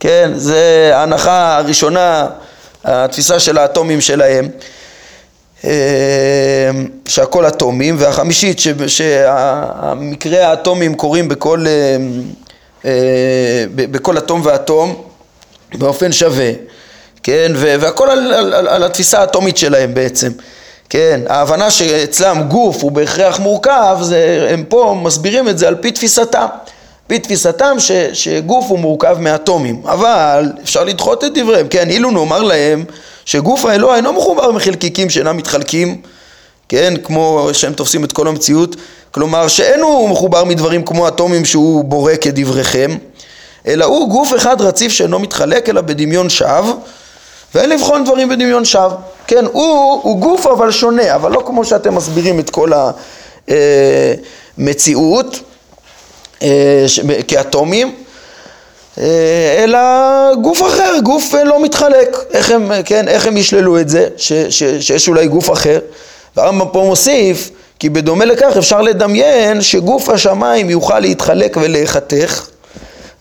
כן, 0.00 0.30
זה 0.34 0.90
ההנחה 0.94 1.56
הראשונה, 1.56 2.26
התפיסה 2.84 3.40
של 3.40 3.58
האטומים 3.58 4.00
שלהם, 4.00 4.48
אה, 5.64 5.70
שהכל 7.08 7.46
אטומים, 7.46 7.96
והחמישית, 7.98 8.60
שהמקרה 8.86 10.48
האטומים 10.48 10.94
קורים 10.94 11.28
בכל, 11.28 11.64
אה, 11.66 11.96
אה, 12.84 13.64
בכל 13.74 14.18
אטום 14.18 14.40
ואטום 14.44 15.02
באופן 15.74 16.12
שווה, 16.12 16.50
כן, 17.22 17.52
והכל 17.56 18.10
על, 18.10 18.32
על, 18.32 18.68
על, 18.68 18.84
התפיסה 18.84 19.20
האטומית 19.20 19.56
שלהם 19.56 19.94
בעצם. 19.94 20.32
כן, 20.90 21.20
ההבנה 21.28 21.70
שאצלם 21.70 22.42
גוף 22.48 22.82
הוא 22.82 22.92
בהכרח 22.92 23.38
מורכב, 23.38 23.98
זה, 24.00 24.48
הם 24.50 24.64
פה 24.68 25.00
מסבירים 25.02 25.48
את 25.48 25.58
זה 25.58 25.68
על 25.68 25.74
פי 25.74 25.90
תפיסתם. 25.90 26.46
פי 27.06 27.18
תפיסתם 27.18 27.76
ש, 27.78 27.92
שגוף 28.12 28.66
הוא 28.68 28.78
מורכב 28.78 29.16
מאטומים, 29.20 29.82
אבל 29.84 30.52
אפשר 30.62 30.84
לדחות 30.84 31.24
את 31.24 31.30
דבריהם, 31.34 31.68
כן, 31.68 31.90
אילו 31.90 32.10
נאמר 32.10 32.42
להם 32.42 32.84
שגוף 33.24 33.64
האלוה 33.64 33.96
אינו 33.96 34.12
מחובר 34.12 34.52
מחלקיקים 34.52 35.10
שאינם 35.10 35.36
מתחלקים, 35.36 36.00
כן, 36.68 36.94
כמו 37.04 37.48
שהם 37.52 37.72
תופסים 37.72 38.04
את 38.04 38.12
כל 38.12 38.28
המציאות, 38.28 38.76
כלומר 39.10 39.48
שאין 39.48 39.80
הוא 39.80 40.08
מחובר 40.08 40.44
מדברים 40.44 40.84
כמו 40.84 41.08
אטומים 41.08 41.44
שהוא 41.44 41.84
בורא 41.84 42.12
כדבריכם, 42.20 42.96
אלא 43.66 43.84
הוא 43.84 44.08
גוף 44.08 44.36
אחד 44.36 44.60
רציף 44.60 44.92
שאינו 44.92 45.18
מתחלק 45.18 45.68
אלא 45.68 45.80
בדמיון 45.80 46.30
שווא, 46.30 46.72
ואין 47.54 47.70
לבחון 47.70 48.04
דברים 48.04 48.28
בדמיון 48.28 48.64
שווא. 48.64 48.96
כן, 49.26 49.44
הוא, 49.52 50.00
הוא 50.02 50.18
גוף 50.18 50.46
אבל 50.46 50.70
שונה, 50.70 51.14
אבל 51.14 51.32
לא 51.32 51.42
כמו 51.46 51.64
שאתם 51.64 51.94
מסבירים 51.94 52.38
את 52.38 52.50
כל 52.50 52.70
המציאות 54.58 55.40
אה, 56.42 56.86
כאטומים, 57.28 57.94
אה, 58.98 59.64
אלא 59.64 59.78
גוף 60.42 60.62
אחר, 60.62 60.94
גוף 61.02 61.34
לא 61.44 61.62
מתחלק. 61.62 62.16
איך 62.32 62.50
הם, 62.50 62.72
כן, 62.84 63.08
איך 63.08 63.26
הם 63.26 63.36
ישללו 63.36 63.80
את 63.80 63.88
זה, 63.88 64.08
ש, 64.16 64.32
ש, 64.32 64.62
שיש 64.80 65.08
אולי 65.08 65.26
גוף 65.26 65.50
אחר? 65.52 65.78
והרמב"ם 66.36 66.68
פה 66.72 66.82
מוסיף, 66.84 67.50
כי 67.78 67.88
בדומה 67.88 68.24
לכך 68.24 68.56
אפשר 68.58 68.82
לדמיין 68.82 69.60
שגוף 69.60 70.08
השמיים 70.08 70.70
יוכל 70.70 70.98
להתחלק 70.98 71.56
ולהיחתך, 71.60 72.46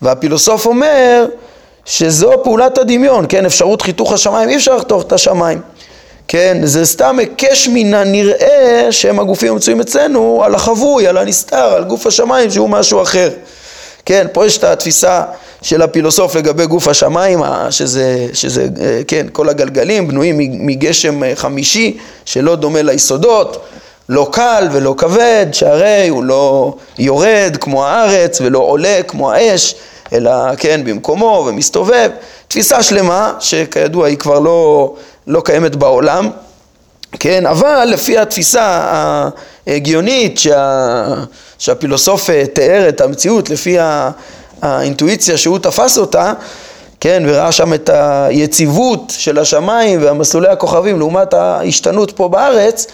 והפילוסוף 0.02 0.66
אומר 0.66 1.26
שזו 1.88 2.32
פעולת 2.44 2.77
הדמיון, 2.77 3.25
כן, 3.29 3.46
אפשרות 3.46 3.82
חיתוך 3.82 4.13
השמיים, 4.13 4.50
אי 4.50 4.56
אפשר 4.56 4.75
לחתוך 4.75 5.03
את 5.03 5.12
השמיים. 5.12 5.62
כן, 6.27 6.58
זה 6.63 6.86
סתם 6.86 7.20
היקש 7.20 7.70
מן 7.74 7.94
הנראה 7.94 8.88
שהם 8.91 9.20
הגופים 9.20 9.53
המצויים 9.53 9.82
אצלנו 9.82 10.41
על 10.44 10.56
החבוי, 10.56 11.08
על 11.08 11.17
הנסתר, 11.17 11.74
על 11.74 11.84
גוף 11.84 12.08
השמיים 12.08 12.51
שהוא 12.51 12.70
משהו 12.70 13.01
אחר. 13.01 13.29
כן, 14.06 14.27
פה 14.32 14.46
יש 14.46 14.58
את 14.58 14.63
התפיסה 14.63 15.24
של 15.62 15.82
הפילוסוף 15.82 16.36
לגבי 16.36 16.65
גוף 16.65 16.88
השמיים, 16.88 17.39
שזה, 17.70 18.27
שזה, 18.34 18.67
אה, 18.82 19.01
כן, 19.08 19.25
כל 19.32 19.50
הגלגלים 19.50 20.08
בנויים 20.08 20.36
מגשם 20.39 21.24
אה, 21.24 21.32
חמישי 21.36 21.98
שלא 22.25 22.56
דומה 22.56 22.82
ליסודות, 22.82 23.65
לא 24.10 24.29
קל 24.32 24.67
ולא 24.72 24.96
כבד, 24.98 25.46
שהרי 25.51 26.08
הוא 26.08 26.24
לא 26.24 26.75
יורד 27.00 27.58
כמו 27.60 27.86
הארץ 27.86 28.41
ולא 28.41 28.60
עולה 28.60 29.00
כמו 29.08 29.32
האש, 29.32 29.75
אלא 30.14 30.56
כן, 30.58 30.82
במקומו 30.84 31.46
ומסתובב. 31.48 32.10
תפיסה 32.48 32.84
שלמה 32.84 33.34
שכידוע 33.40 34.08
היא 34.08 34.18
כבר 34.18 34.40
לא, 34.40 34.94
לא 35.28 35.42
קיימת 35.42 35.76
בעולם, 35.76 36.30
כן, 37.20 37.46
אבל 37.46 37.86
לפי 37.86 38.18
התפיסה 38.18 38.64
ההגיונית 39.68 40.40
שה, 40.40 41.06
שהפילוסוף 41.58 42.30
תיאר 42.54 42.90
את 42.90 43.02
המציאות, 43.02 43.50
לפי 43.50 43.78
האינטואיציה 44.62 45.38
שהוא 45.38 45.60
תפס 45.60 45.98
אותה, 45.98 46.34
כן, 47.00 47.24
וראה 47.28 47.52
שם 47.52 47.74
את 47.74 47.90
היציבות 47.94 49.14
של 49.18 49.40
השמיים 49.40 50.04
והמסלולי 50.04 50.48
הכוכבים 50.48 51.00
לעומת 51.00 51.34
ההשתנות 51.34 52.12
פה 52.12 52.28
בארץ, 52.28 52.88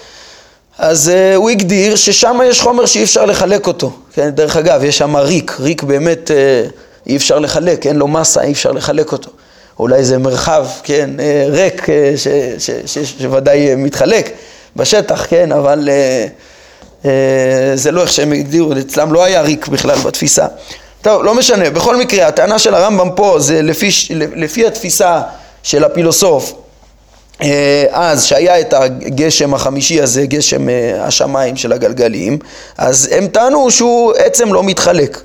אז 0.78 1.12
uh, 1.14 1.36
הוא 1.36 1.50
הגדיר 1.50 1.96
ששם 1.96 2.40
יש 2.46 2.62
חומר 2.62 2.86
שאי 2.86 3.04
אפשר 3.04 3.26
לחלק 3.26 3.68
אותו. 3.68 3.92
כן, 4.14 4.30
דרך 4.30 4.58
אגב, 4.58 4.84
יש 4.84 4.98
שם 4.98 5.16
ריק, 5.16 5.58
ריק 5.60 5.84
באמת 5.84 6.32
uh, 6.32 6.72
אי 7.08 7.16
אפשר 7.16 7.40
לחלק, 7.40 7.88
אין 7.88 7.96
לו 7.96 8.08
מסה, 8.08 8.42
אי 8.42 8.52
אפשר 8.52 8.72
לחלק 8.72 9.12
אותו. 9.12 9.30
אולי 9.80 10.04
זה 10.04 10.18
מרחב, 10.18 10.68
כן, 10.84 11.10
uh, 11.18 11.52
ריק, 11.52 11.84
uh, 11.84 11.88
ש, 12.16 12.28
ש, 12.58 12.70
ש, 12.86 12.98
שוודאי 13.20 13.76
מתחלק 13.76 14.32
בשטח, 14.76 15.26
כן, 15.30 15.52
אבל 15.52 15.90
uh, 15.90 17.04
uh, 17.04 17.08
זה 17.76 17.92
לא 17.92 18.02
איך 18.02 18.12
שהם 18.12 18.32
הגדירו, 18.32 18.72
אצלם 18.80 19.14
לא 19.14 19.24
היה 19.24 19.42
ריק 19.42 19.68
בכלל 19.68 19.98
בתפיסה. 19.98 20.48
טוב, 21.02 21.24
לא 21.24 21.36
משנה, 21.36 21.70
בכל 21.70 21.96
מקרה, 21.96 22.28
הטענה 22.28 22.60
של 22.60 22.76
הרמב"ם 22.76 23.10
פה 23.16 23.36
זה 23.40 23.62
לפי, 23.62 23.90
לפי 24.36 24.68
התפיסה 24.68 25.22
של 25.64 25.84
הפילוסוף, 25.84 26.54
אה, 27.42 27.86
אז 27.92 28.26
שהיה 28.26 28.60
את 28.60 28.74
הגשם 28.74 29.54
החמישי 29.54 30.02
הזה, 30.02 30.26
גשם 30.26 30.70
אה, 30.70 31.06
השמיים 31.06 31.56
של 31.56 31.74
הגלגלים, 31.74 32.40
אז 32.78 33.10
הם 33.12 33.28
טענו 33.28 33.72
שהוא 33.72 34.14
עצם 34.18 34.54
לא 34.54 34.64
מתחלק. 34.64 35.22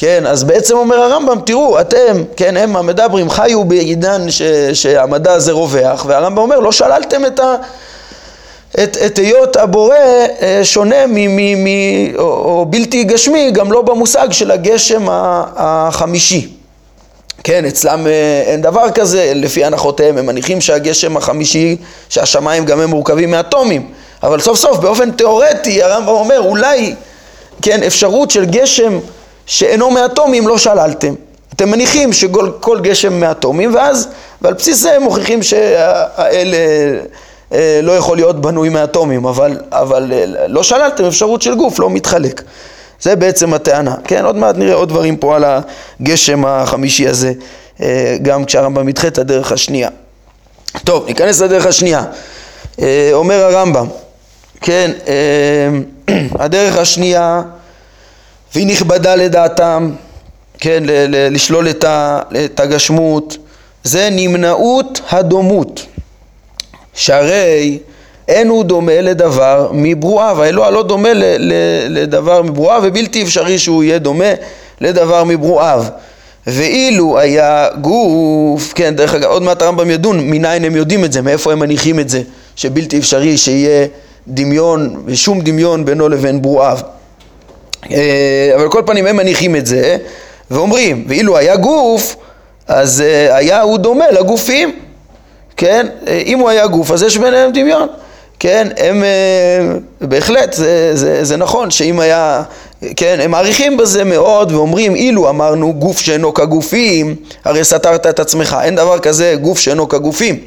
כן, 0.00 0.26
אז 0.26 0.44
בעצם 0.44 0.76
אומר 0.76 0.96
הרמב"ם, 0.96 1.38
תראו, 1.46 1.80
אתם, 1.80 2.24
כן, 2.36 2.56
הם 2.56 2.76
המדברים 2.76 3.30
חיו 3.30 3.64
בעידן 3.64 4.30
ש, 4.30 4.42
שהמדע 4.72 5.32
הזה 5.32 5.52
רווח, 5.52 6.04
והרמב"ם 6.08 6.38
אומר, 6.38 6.60
לא 6.60 6.72
שללתם 6.72 7.26
את, 7.26 7.40
ה, 7.40 7.56
את, 8.84 8.96
את 9.06 9.18
היות 9.18 9.56
הבורא 9.56 9.96
אה, 10.40 10.60
שונה 10.62 11.06
מ, 11.06 11.14
מ, 11.14 11.64
מ, 11.64 11.66
או, 12.18 12.22
או 12.22 12.66
בלתי 12.66 13.04
גשמי, 13.04 13.50
גם 13.50 13.72
לא 13.72 13.82
במושג 13.82 14.32
של 14.32 14.50
הגשם 14.50 15.06
החמישי. 15.56 16.48
כן, 17.44 17.64
אצלם 17.64 18.06
אה, 18.06 18.42
אין 18.46 18.62
דבר 18.62 18.90
כזה, 18.90 19.32
לפי 19.34 19.64
הנחותיהם 19.64 20.18
הם 20.18 20.26
מניחים 20.26 20.60
שהגשם 20.60 21.16
החמישי, 21.16 21.76
שהשמיים 22.08 22.64
גם 22.64 22.80
הם 22.80 22.90
מורכבים 22.90 23.30
מאטומים, 23.30 23.90
אבל 24.22 24.40
סוף 24.40 24.58
סוף 24.58 24.78
באופן 24.78 25.10
תיאורטי 25.10 25.82
הרמב"ם 25.82 26.08
אומר 26.08 26.40
אולי, 26.40 26.94
כן, 27.62 27.82
אפשרות 27.82 28.30
של 28.30 28.44
גשם 28.44 28.98
שאינו 29.50 29.90
מאטומים 29.90 30.48
לא 30.48 30.58
שללתם. 30.58 31.14
אתם 31.54 31.70
מניחים 31.70 32.12
שכל 32.12 32.80
גשם 32.82 33.20
מאטומים 33.20 33.74
ואז, 33.74 34.08
ועל 34.42 34.54
בסיס 34.54 34.78
זה 34.78 34.96
הם 34.96 35.02
מוכיחים 35.02 35.42
שהאלה 35.42 36.56
אה, 37.52 37.80
לא 37.82 37.92
יכול 37.92 38.16
להיות 38.16 38.40
בנוי 38.40 38.68
מאטומים, 38.68 39.24
אבל, 39.24 39.58
אבל 39.72 40.12
אה, 40.12 40.46
לא 40.48 40.62
שללתם 40.62 41.04
אפשרות 41.04 41.42
של 41.42 41.54
גוף, 41.54 41.78
לא 41.78 41.90
מתחלק. 41.90 42.42
זה 43.00 43.16
בעצם 43.16 43.54
הטענה. 43.54 43.94
כן, 44.04 44.24
עוד 44.24 44.36
מעט 44.36 44.56
נראה 44.56 44.74
עוד 44.74 44.88
דברים 44.88 45.16
פה 45.16 45.36
על 45.36 45.44
הגשם 46.00 46.44
החמישי 46.44 47.08
הזה, 47.08 47.32
אה, 47.82 48.16
גם 48.22 48.44
כשהרמב"ם 48.44 48.88
ידחה 48.88 49.08
את 49.08 49.18
הדרך 49.18 49.52
השנייה. 49.52 49.88
טוב, 50.84 51.06
ניכנס 51.06 51.40
לדרך 51.40 51.66
השנייה. 51.66 52.04
אה, 52.80 53.10
אומר 53.12 53.44
הרמב"ם, 53.44 53.86
כן, 54.60 54.90
אה, 55.08 56.14
הדרך 56.44 56.76
השנייה, 56.76 57.42
והיא 58.54 58.66
נכבדה 58.66 59.14
לדעתם, 59.14 59.90
כן, 60.58 60.82
לשלול 61.30 61.68
את 62.44 62.60
הגשמות, 62.60 63.36
זה 63.84 64.08
נמנעות 64.12 65.00
הדומות. 65.10 65.86
שהרי 66.94 67.78
אין 68.28 68.48
הוא 68.48 68.64
דומה 68.64 69.00
לדבר 69.00 69.70
מברואיו, 69.72 70.42
האלוה 70.42 70.70
לא 70.70 70.82
דומה 70.82 71.12
ל, 71.12 71.24
ל, 71.38 71.52
לדבר 71.88 72.42
מברואיו 72.42 72.82
ובלתי 72.84 73.22
אפשרי 73.22 73.58
שהוא 73.58 73.82
יהיה 73.82 73.98
דומה 73.98 74.34
לדבר 74.80 75.24
מברואיו. 75.24 75.84
ואילו 76.46 77.18
היה 77.18 77.68
גוף, 77.80 78.72
כן, 78.74 78.96
דרך 78.96 79.14
אגב, 79.14 79.30
עוד 79.30 79.42
מעט 79.42 79.62
הרמב"ם 79.62 79.90
ידון 79.90 80.30
מניין 80.30 80.64
הם 80.64 80.76
יודעים 80.76 81.04
את 81.04 81.12
זה, 81.12 81.22
מאיפה 81.22 81.52
הם 81.52 81.58
מניחים 81.58 82.00
את 82.00 82.08
זה, 82.08 82.22
שבלתי 82.56 82.98
אפשרי 82.98 83.38
שיהיה 83.38 83.86
דמיון 84.28 85.02
ושום 85.06 85.40
דמיון 85.40 85.84
בינו 85.84 86.08
לבין 86.08 86.42
ברואיו. 86.42 86.78
אה, 87.90 88.52
אבל 88.54 88.68
כל 88.68 88.82
פנים 88.86 89.06
הם 89.06 89.16
מניחים 89.16 89.56
את 89.56 89.66
זה 89.66 89.96
ואומרים, 90.50 91.04
ואילו 91.08 91.36
היה 91.36 91.56
גוף, 91.56 92.16
אז 92.68 93.00
אה, 93.00 93.36
היה 93.36 93.62
הוא 93.62 93.78
דומה 93.78 94.10
לגופים, 94.10 94.72
כן? 95.56 95.86
אה, 96.06 96.22
אם 96.26 96.38
הוא 96.38 96.48
היה 96.48 96.66
גוף, 96.66 96.90
אז 96.90 97.02
יש 97.02 97.18
ביניהם 97.18 97.52
דמיון. 97.52 97.88
כן, 98.38 98.68
הם 98.76 99.04
בהחלט, 100.00 100.52
זה, 100.52 100.90
זה, 100.94 101.24
זה 101.24 101.36
נכון 101.36 101.70
שאם 101.70 102.00
היה, 102.00 102.42
כן, 102.96 103.18
הם 103.22 103.30
מעריכים 103.30 103.76
בזה 103.76 104.04
מאוד 104.04 104.52
ואומרים 104.52 104.94
אילו 104.96 105.28
אמרנו 105.28 105.74
גוף 105.74 105.98
שאינו 105.98 106.34
כגופים, 106.34 107.16
הרי 107.44 107.64
סתרת 107.64 108.06
את 108.06 108.20
עצמך, 108.20 108.56
אין 108.62 108.76
דבר 108.76 108.98
כזה 108.98 109.34
גוף 109.40 109.58
שאינו 109.58 109.88
כגופים. 109.88 110.38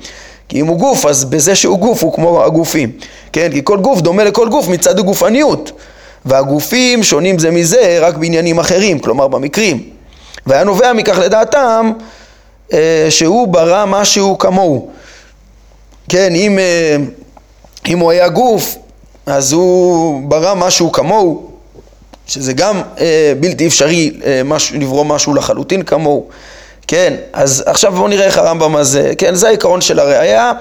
כי 0.49 0.59
אם 0.59 0.67
הוא 0.67 0.77
גוף, 0.77 1.05
אז 1.05 1.25
בזה 1.25 1.55
שהוא 1.55 1.79
גוף 1.79 2.03
הוא 2.03 2.13
כמו 2.13 2.43
הגופים, 2.43 2.91
כן? 3.33 3.51
כי 3.51 3.61
כל 3.63 3.77
גוף 3.77 4.01
דומה 4.01 4.23
לכל 4.23 4.49
גוף 4.49 4.67
מצד 4.67 4.99
הגופניות, 4.99 5.71
והגופים 6.25 7.03
שונים 7.03 7.39
זה 7.39 7.51
מזה 7.51 7.97
רק 8.01 8.15
בעניינים 8.15 8.59
אחרים, 8.59 8.99
כלומר 8.99 9.27
במקרים. 9.27 9.83
והיה 10.45 10.63
נובע 10.63 10.93
מכך 10.93 11.17
לדעתם 11.17 11.91
אה, 12.73 13.07
שהוא 13.09 13.47
ברא 13.47 13.85
משהו 13.85 14.37
כמוהו. 14.37 14.91
כן, 16.09 16.35
אם 16.35 16.59
אה, 16.59 16.97
אם 17.87 17.99
הוא 17.99 18.11
היה 18.11 18.29
גוף, 18.29 18.75
אז 19.25 19.51
הוא 19.51 20.21
ברא 20.29 20.53
משהו 20.55 20.91
כמוהו, 20.91 21.51
שזה 22.27 22.53
גם 22.53 22.81
אה, 22.99 23.33
בלתי 23.39 23.67
אפשרי 23.67 24.11
אה, 24.25 24.41
משהו, 24.45 24.79
לברוא 24.79 25.05
משהו 25.05 25.33
לחלוטין 25.33 25.83
כמוהו. 25.83 26.27
כן, 26.87 27.13
אז 27.33 27.63
עכשיו 27.65 27.91
בואו 27.91 28.07
נראה 28.07 28.25
איך 28.25 28.37
הרמב"ם 28.37 28.75
הזה, 28.75 29.13
כן, 29.17 29.35
זה 29.35 29.47
העיקרון 29.47 29.81
של 29.81 29.99
הראייה, 29.99 30.51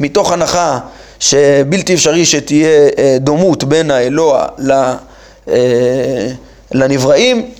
מתוך 0.00 0.32
הנחה 0.32 0.78
שבלתי 1.20 1.94
אפשרי 1.94 2.24
שתהיה 2.24 2.88
אה, 2.98 3.16
דומות 3.20 3.64
בין 3.64 3.90
האלוה 3.90 4.46
אה, 5.48 5.54
לנבראים, 6.72 7.50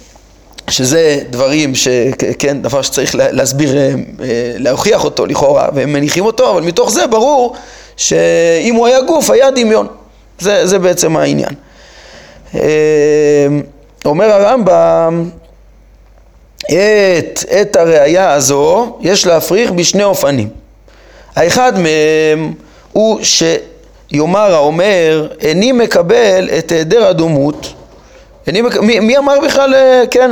שזה 0.71 1.19
דברים, 1.31 1.75
ש... 1.75 1.89
כן, 2.39 2.63
דבר 2.63 2.83
שצריך 2.83 3.15
להסביר, 3.15 3.77
אה, 3.77 3.95
להוכיח 4.57 5.05
אותו 5.05 5.27
לכאורה, 5.27 5.69
והם 5.75 5.93
מניחים 5.93 6.25
אותו, 6.25 6.51
אבל 6.51 6.63
מתוך 6.63 6.91
זה 6.91 7.07
ברור 7.07 7.57
שאם 7.97 8.75
הוא 8.75 8.87
היה 8.87 9.01
גוף, 9.01 9.31
היה 9.31 9.51
דמיון. 9.51 9.87
זה, 10.39 10.67
זה 10.67 10.79
בעצם 10.79 11.17
העניין. 11.17 11.55
אומר 14.05 14.31
הרמב"ם, 14.31 15.31
את, 16.65 17.45
את 17.61 17.77
הראייה 17.77 18.33
הזו 18.33 18.99
יש 19.01 19.27
להפריך 19.27 19.71
בשני 19.71 20.05
אופנים. 20.05 20.49
האחד 21.37 21.73
מהם 21.79 22.55
הוא 22.93 23.21
שיאמר 23.23 24.55
האומר, 24.55 25.29
איני 25.41 25.73
מקבל 25.73 26.49
את 26.59 26.73
היעדר 26.73 27.07
הדומות. 27.07 27.73
איני 28.47 28.63
מק... 28.63 28.77
מי, 28.77 29.01
מי 29.01 29.19
אמר 29.19 29.41
בכלל, 29.45 29.75
אה, 29.75 30.03
כן, 30.11 30.31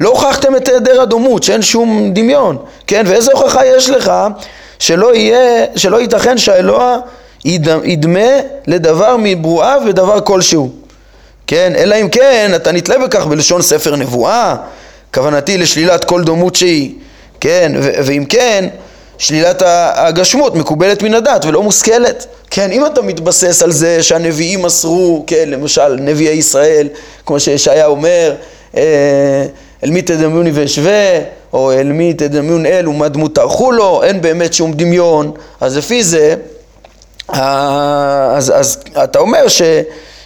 לא 0.00 0.08
הוכחתם 0.08 0.56
את 0.56 0.68
היעדר 0.68 1.00
הדומות, 1.00 1.42
שאין 1.42 1.62
שום 1.62 2.10
דמיון, 2.12 2.56
כן, 2.86 3.04
ואיזה 3.06 3.32
הוכחה 3.32 3.66
יש 3.66 3.90
לך 3.90 4.12
שלא 4.78 5.14
יהיה, 5.14 5.66
שלא 5.76 6.00
ייתכן 6.00 6.38
שהאלוה 6.38 6.96
ידמה 7.84 8.30
לדבר 8.66 9.16
מברואיו 9.18 9.82
ודבר 9.86 10.20
כלשהו, 10.20 10.70
כן, 11.46 11.72
אלא 11.76 11.94
אם 11.94 12.08
כן 12.08 12.50
אתה 12.56 12.72
נתלה 12.72 12.98
בכך 12.98 13.26
בלשון 13.26 13.62
ספר 13.62 13.96
נבואה, 13.96 14.56
כוונתי 15.14 15.58
לשלילת 15.58 16.04
כל 16.04 16.22
דומות 16.22 16.54
שהיא, 16.54 16.94
כן, 17.40 17.72
ואם 18.04 18.24
כן, 18.28 18.68
שלילת 19.22 19.62
הגשמות 19.94 20.54
מקובלת 20.54 21.02
מן 21.02 21.14
הדת 21.14 21.44
ולא 21.44 21.62
מושכלת. 21.62 22.26
כן, 22.50 22.72
אם 22.72 22.86
אתה 22.86 23.02
מתבסס 23.02 23.62
על 23.62 23.72
זה 23.72 24.02
שהנביאים 24.02 24.62
מסרו, 24.62 25.24
כן, 25.26 25.44
למשל 25.46 25.88
נביאי 25.88 26.34
ישראל, 26.34 26.88
כמו 27.26 27.40
שישעיה 27.40 27.86
אומר, 27.86 28.34
אה, 28.76 28.82
אל 29.84 29.90
מי 29.90 30.02
תדמיוני 30.02 30.50
ואשווה, 30.54 31.18
או 31.52 31.72
אל 31.72 31.92
מי 31.92 32.14
תדמיון 32.14 32.66
אל 32.66 32.88
ומה 32.88 33.08
דמות 33.08 33.34
תערכו 33.34 33.72
לו, 33.72 34.02
אין 34.02 34.20
באמת 34.20 34.54
שום 34.54 34.72
דמיון, 34.72 35.32
אז 35.60 35.76
לפי 35.76 36.02
זה, 36.02 36.34
אז, 37.28 38.52
אז 38.56 38.78
אתה 39.04 39.18
אומר 39.18 39.48
ש, 39.48 39.62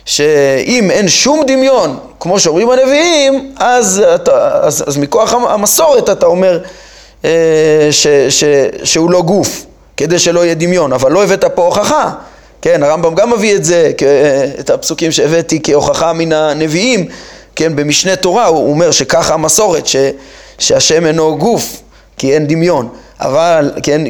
שאם 0.05 0.91
אין 0.91 1.09
שום 1.09 1.43
דמיון, 1.47 1.99
כמו 2.21 2.41
שאומרים 2.41 2.71
הנביאים, 2.71 3.55
אז, 3.57 4.03
אתה, 4.15 4.61
אז, 4.63 4.85
אז 4.87 4.97
מכוח 4.97 5.35
המסורת 5.35 6.11
אתה 6.11 6.27
אומר 6.27 6.61
ש, 7.91 8.07
ש, 8.29 8.45
שהוא 8.85 9.11
לא 9.11 9.23
גוף, 9.23 9.67
כדי 9.97 10.19
שלא 10.19 10.45
יהיה 10.45 10.55
דמיון, 10.55 10.93
אבל 10.93 11.13
לא 11.13 11.25
הבאת 11.25 11.45
פה 11.45 11.65
הוכחה. 11.65 12.11
כן, 12.63 12.83
הרמב"ם 12.83 13.15
גם 13.15 13.31
מביא 13.33 13.57
את 13.57 13.65
זה, 13.65 13.91
את 14.61 14.71
הפסוקים 14.71 15.13
שהבאתי 15.13 15.61
כהוכחה 15.63 16.13
מן 16.13 16.33
הנביאים, 16.33 17.07
כן, 17.57 17.77
במשנה 17.77 18.17
תורה 18.17 18.47
הוא 18.47 18.71
אומר 18.71 18.91
שככה 18.91 19.35
המסורת, 19.35 19.89
שהשם 20.59 21.07
אינו 21.07 21.39
גוף, 21.39 21.81
כי 22.17 22.35
אין 22.35 22.47
דמיון, 22.47 22.89
אבל, 23.21 23.71
כן, 23.83 24.03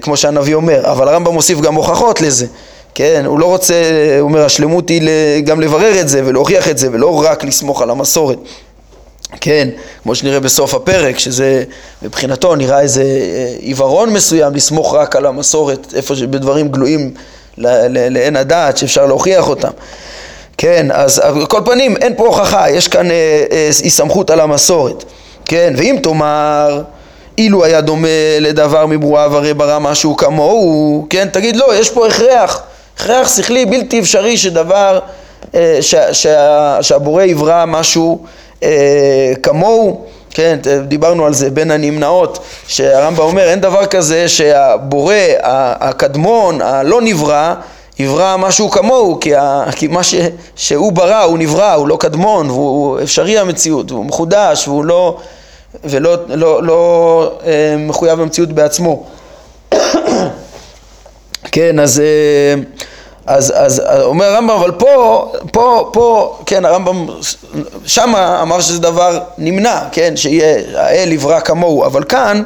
כמו 0.00 0.16
שהנביא 0.16 0.54
אומר, 0.54 0.92
אבל 0.92 1.08
הרמב"ם 1.08 1.32
מוסיף 1.34 1.60
גם 1.60 1.74
הוכחות 1.74 2.20
לזה, 2.20 2.46
כן, 2.94 3.22
הוא 3.26 3.38
לא 3.38 3.46
רוצה, 3.46 3.74
הוא 4.20 4.28
אומר, 4.28 4.44
השלמות 4.44 4.88
היא 4.88 5.02
גם 5.44 5.60
לברר 5.60 6.00
את 6.00 6.08
זה 6.08 6.22
ולהוכיח 6.24 6.68
את 6.68 6.78
זה, 6.78 6.88
ולא 6.92 7.22
רק 7.24 7.44
לסמוך 7.44 7.82
על 7.82 7.90
המסורת. 7.90 8.38
כן, 9.40 9.68
כמו 10.02 10.14
שנראה 10.14 10.40
בסוף 10.40 10.74
הפרק, 10.74 11.18
שזה 11.18 11.64
מבחינתו 12.02 12.56
נראה 12.56 12.80
איזה 12.80 13.02
אה, 13.02 13.54
עיוורון 13.58 14.12
מסוים 14.12 14.54
לסמוך 14.54 14.94
רק 14.94 15.16
על 15.16 15.26
המסורת, 15.26 15.94
איפה 15.96 16.16
שבדברים 16.16 16.68
גלויים 16.68 17.14
לעין 17.56 18.36
הדעת 18.36 18.76
שאפשר 18.76 19.06
להוכיח 19.06 19.48
אותם. 19.48 19.70
כן, 20.58 20.86
אז 20.92 21.18
על 21.18 21.46
כל 21.46 21.60
פנים 21.64 21.96
אין 21.96 22.14
פה 22.16 22.26
הוכחה, 22.26 22.70
יש 22.70 22.88
כאן 22.88 23.08
היסמכות 23.82 24.30
אה, 24.30 24.36
אה, 24.36 24.42
על 24.42 24.50
המסורת. 24.50 25.04
כן, 25.44 25.74
ואם 25.76 25.96
תאמר, 26.02 26.82
אילו 27.38 27.64
היה 27.64 27.80
דומה 27.80 28.08
לדבר 28.40 28.86
מברואיו 28.86 29.36
הרי 29.36 29.54
ברא 29.54 29.78
משהו 29.78 30.16
כמוהו, 30.16 31.06
כן, 31.10 31.28
תגיד 31.32 31.56
לא, 31.56 31.74
יש 31.74 31.90
פה 31.90 32.06
הכרח, 32.06 32.62
הכרח 32.96 33.36
שכלי 33.36 33.66
בלתי 33.66 34.00
אפשרי 34.00 34.36
שדבר, 34.36 34.98
אה, 35.54 35.78
שה, 35.80 36.14
שה, 36.14 36.78
שהבורא 36.82 37.22
יברא 37.22 37.64
משהו 37.66 38.18
אה, 38.22 38.28
כמוהו, 39.42 40.04
כן, 40.30 40.58
דיברנו 40.88 41.26
על 41.26 41.34
זה 41.34 41.50
בין 41.50 41.70
הנמנעות, 41.70 42.38
שהרמב"ם 42.66 43.22
אומר 43.22 43.42
אין 43.42 43.60
דבר 43.60 43.86
כזה 43.86 44.28
שהבורא, 44.28 45.14
הקדמון, 45.80 46.62
הלא 46.62 47.00
נברא, 47.02 47.54
יברא 47.98 48.36
משהו 48.36 48.70
כמוהו, 48.70 49.20
כי, 49.20 49.34
ה, 49.34 49.64
כי 49.76 49.86
מה 49.86 50.02
ש, 50.02 50.14
שהוא 50.56 50.92
ברא 50.92 51.22
הוא 51.22 51.38
נברא, 51.38 51.72
הוא 51.74 51.88
לא 51.88 51.96
קדמון, 52.00 52.50
והוא 52.50 53.00
אפשרי 53.02 53.38
המציאות, 53.38 53.92
והוא 53.92 54.04
מחודש, 54.04 54.68
והוא 54.68 54.84
לא, 54.84 55.16
ולא 55.84 56.16
לא, 56.28 56.62
לא, 56.62 57.32
אה, 57.46 57.76
מחויב 57.78 58.20
המציאות 58.20 58.52
בעצמו. 58.52 59.06
כן, 61.52 61.78
אז... 61.78 62.00
אה, 62.00 62.62
אז, 63.30 63.52
אז 63.56 63.82
אומר 64.02 64.24
הרמב"ם, 64.24 64.50
אבל 64.50 64.70
פה, 64.70 65.32
פה, 65.52 65.90
פה, 65.92 66.38
כן, 66.46 66.64
הרמב"ם 66.64 67.06
שמה 67.86 68.42
אמר 68.42 68.60
שזה 68.60 68.78
דבר 68.78 69.20
נמנע, 69.38 69.80
כן, 69.92 70.16
שיהיה 70.16 70.56
האל 70.74 71.12
יברא 71.12 71.40
כמוהו, 71.40 71.84
אבל 71.84 72.04
כאן 72.04 72.42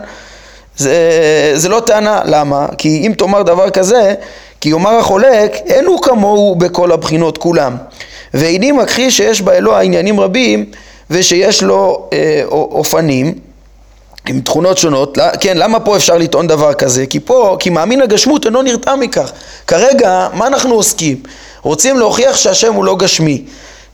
זה, 0.77 0.97
זה 1.55 1.69
לא 1.69 1.81
טענה, 1.81 2.21
למה? 2.25 2.67
כי 2.79 3.07
אם 3.07 3.13
תאמר 3.19 3.43
דבר 3.43 3.71
כזה, 3.71 4.15
כי 4.61 4.69
יאמר 4.69 4.99
החולק, 4.99 5.57
אין 5.67 5.85
הוא 5.85 6.03
כמוהו 6.03 6.55
בכל 6.55 6.93
הבחינות 6.93 7.39
כולם. 7.39 7.77
ואיני 8.35 8.73
מכחיש 8.73 9.17
שיש 9.17 9.43
באלוה 9.43 9.81
עניינים 9.81 10.21
רבים 10.21 10.65
ושיש 11.11 11.63
לו 11.63 12.09
אה, 12.13 12.43
אופנים 12.51 13.35
עם 14.29 14.41
תכונות 14.41 14.79
שונות, 14.79 15.19
כן, 15.41 15.57
למה 15.57 15.81
פה 15.81 15.97
אפשר 15.97 16.17
לטעון 16.19 16.47
דבר 16.47 16.75
כזה? 16.75 17.07
כי 17.07 17.21
פה, 17.21 17.57
כי 17.61 17.71
מאמין 17.71 18.03
הגשמות 18.03 18.47
אינו 18.47 18.63
נרתע 18.63 18.95
מכך. 18.95 19.33
כרגע, 19.67 20.29
מה 20.33 20.47
אנחנו 20.47 20.75
עוסקים? 20.75 21.17
רוצים 21.63 21.99
להוכיח 21.99 22.37
שהשם 22.37 22.75
הוא 22.75 22.85
לא 22.85 22.97
גשמי, 22.97 23.45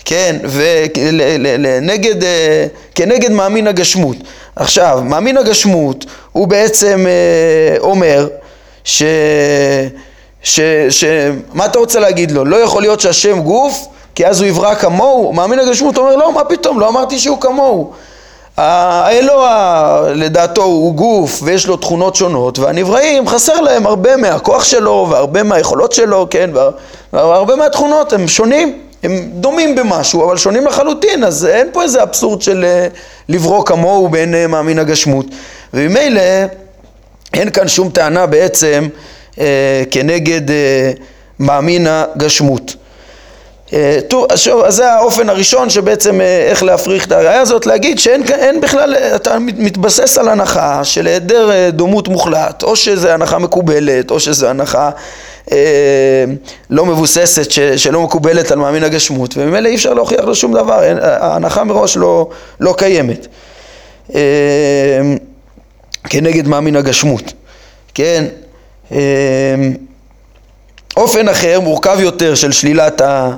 כן, 0.05 0.37
ונגד, 0.51 2.25
אה, 2.25 2.66
כנגד 2.95 3.31
מאמין 3.31 3.66
הגשמות. 3.66 4.16
עכשיו, 4.57 5.01
מאמין 5.05 5.37
הגשמות 5.37 6.05
הוא 6.33 6.49
בעצם 6.49 7.07
אה, 7.09 7.79
אומר 7.81 8.29
ש... 8.85 9.03
ש, 10.43 10.61
ש... 10.90 11.05
מה 11.53 11.66
אתה 11.66 11.79
רוצה 11.79 12.01
להגיד 12.01 12.31
לו? 12.31 12.45
לא 12.45 12.57
יכול 12.57 12.83
להיות 12.83 13.01
שהשם 13.01 13.40
גוף, 13.40 13.87
כי 14.14 14.27
אז 14.27 14.40
הוא 14.40 14.49
יברא 14.49 14.75
כמוהו? 14.75 15.33
מאמין 15.33 15.59
הגשמות 15.59 15.99
אומר, 15.99 16.16
לא, 16.16 16.33
מה 16.33 16.45
פתאום, 16.45 16.81
לא 16.81 16.88
אמרתי 16.88 17.19
שהוא 17.19 17.40
כמוהו. 17.40 17.93
האלוה 18.61 20.03
לדעתו 20.14 20.62
הוא 20.62 20.94
גוף 20.94 21.40
ויש 21.42 21.66
לו 21.66 21.77
תכונות 21.77 22.14
שונות 22.14 22.59
והנבראים 22.59 23.29
חסר 23.29 23.61
להם 23.61 23.87
הרבה 23.87 24.16
מהכוח 24.16 24.64
שלו 24.64 25.07
והרבה 25.11 25.42
מהיכולות 25.42 25.92
שלו, 25.92 26.27
כן, 26.31 26.51
והרבה 27.12 27.57
מהתכונות 27.57 28.12
הם 28.12 28.29
שונים, 28.29 28.79
הם 29.03 29.31
דומים 29.35 29.75
במשהו 29.75 30.25
אבל 30.25 30.37
שונים 30.37 30.66
לחלוטין 30.66 31.25
אז 31.25 31.46
אין 31.46 31.68
פה 31.73 31.83
איזה 31.83 32.03
אבסורד 32.03 32.42
של 32.42 32.64
אה, 32.64 32.87
לברוא 33.29 33.64
כמוהו 33.64 34.09
בעיני 34.09 34.46
מאמין 34.46 34.79
הגשמות. 34.79 35.27
וממילא 35.75 36.20
אין 37.35 37.51
כאן 37.51 37.68
שום 37.68 37.90
טענה 37.90 38.27
בעצם 38.27 38.88
אה, 39.40 39.83
כנגד 39.90 40.51
אה, 40.51 40.90
מאמין 41.38 41.87
הגשמות. 41.90 42.70
אה, 42.70 42.89
אז 44.30 44.48
זה 44.68 44.92
האופן 44.92 45.28
הראשון 45.28 45.70
שבעצם 45.70 46.20
אה, 46.20 46.46
איך 46.50 46.62
להפריך 46.62 47.06
את 47.06 47.12
הראייה 47.12 47.40
הזאת, 47.40 47.66
להגיד 47.66 47.98
שאין 47.98 48.61
בכלל, 48.61 48.94
אתה 48.94 49.38
מתבסס 49.38 50.18
על 50.18 50.28
הנחה 50.28 50.85
של 50.85 51.06
היעדר 51.06 51.50
אה, 51.50 51.70
דומות 51.70 52.09
מוחלט, 52.09 52.62
או 52.62 52.76
שזה 52.76 53.14
הנחה 53.14 53.38
מקובלת, 53.38 54.11
או 54.11 54.20
שזה 54.20 54.50
הנחה 54.50 54.90
אה, 55.52 56.24
לא 56.70 56.87
מבוססת, 56.87 57.50
ש, 57.50 57.61
שלא 57.61 58.02
מקובלת 58.02 58.50
על 58.50 58.59
מאמין 58.59 58.85
הגשמות, 58.85 59.35
וממילא 59.37 59.68
אי 59.68 59.74
אפשר 59.74 59.94
להוכיח 59.94 60.24
לו 60.24 60.35
שום 60.35 60.52
דבר, 60.52 60.80
ההנחה 61.02 61.64
מראש 61.64 61.96
לא, 61.96 62.28
לא 62.61 62.74
קיימת. 62.78 63.26
אה, 64.14 64.20
כנגד 66.09 66.48
מאמין 66.48 66.76
הגשמות, 66.76 67.33
כן? 67.94 68.24
אה, 68.92 68.98
אופן 70.96 71.28
אחר, 71.28 71.61
מורכב 71.61 71.96
יותר 72.00 72.35
של 72.35 72.52
שלילת 72.52 73.00
ה... 73.00 73.30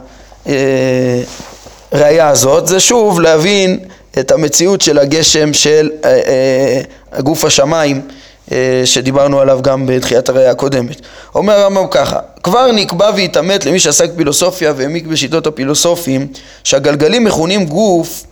הראייה 1.92 2.28
הזאת 2.28 2.66
זה 2.66 2.80
שוב 2.80 3.20
להבין 3.20 3.78
את 4.18 4.30
המציאות 4.30 4.80
של 4.80 4.98
הגשם 4.98 5.52
של 5.52 5.90
אה, 6.04 6.10
אה, 6.10 6.80
הגוף 7.12 7.44
השמיים 7.44 8.00
אה, 8.52 8.82
שדיברנו 8.84 9.40
עליו 9.40 9.62
גם 9.62 9.86
בתחיית 9.86 10.28
הראייה 10.28 10.50
הקודמת. 10.50 11.00
אומר 11.34 11.52
הרמב"ם 11.52 11.86
ככה, 11.90 12.18
כבר 12.42 12.72
נקבע 12.72 13.10
והתעמת 13.16 13.66
למי 13.66 13.80
שעסק 13.80 14.10
פילוסופיה 14.16 14.72
והעמיק 14.76 15.06
בשיטות 15.06 15.46
הפילוסופים 15.46 16.26
שהגלגלים 16.64 17.24
מכונים 17.24 17.64
גוף 17.66 18.24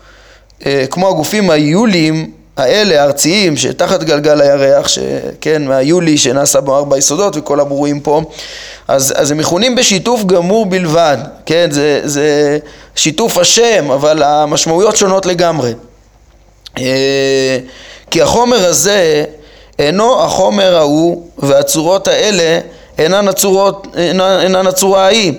כמו 0.91 1.09
הגופים 1.09 1.51
היוליים 1.51 2.31
האלה, 2.57 3.03
הארציים, 3.03 3.57
שתחת 3.57 4.03
גלגל 4.03 4.41
הירח, 4.41 4.89
שכן, 4.89 5.65
מהיולי 5.65 6.19
שנעשה 6.19 6.61
בו 6.61 6.77
ארבע 6.77 6.99
יסודות 6.99 7.37
וכל 7.37 7.61
הברואים 7.61 8.01
פה, 8.01 8.23
אז, 8.89 9.15
אז 9.17 9.31
הם 9.31 9.39
מכונים 9.39 9.75
בשיתוף 9.75 10.25
גמור 10.25 10.67
בלבד, 10.67 11.19
כן, 11.47 11.69
זה, 11.71 12.01
זה 12.05 12.59
שיתוף 12.95 13.39
השם, 13.39 13.91
אבל 13.91 14.23
המשמעויות 14.23 14.97
שונות 14.97 15.27
לגמרי. 15.27 15.73
כי 18.11 18.23
החומר 18.23 18.67
הזה 18.67 19.25
אינו 19.79 20.23
החומר 20.23 20.77
ההוא 20.77 21.27
והצורות 21.39 22.09
האלה 22.09 22.59
אינן 22.99 23.29
הצורות, 23.29 23.87
אינן, 23.97 24.39
אינן 24.43 24.67
הצורה 24.67 25.05
ההיא. 25.05 25.33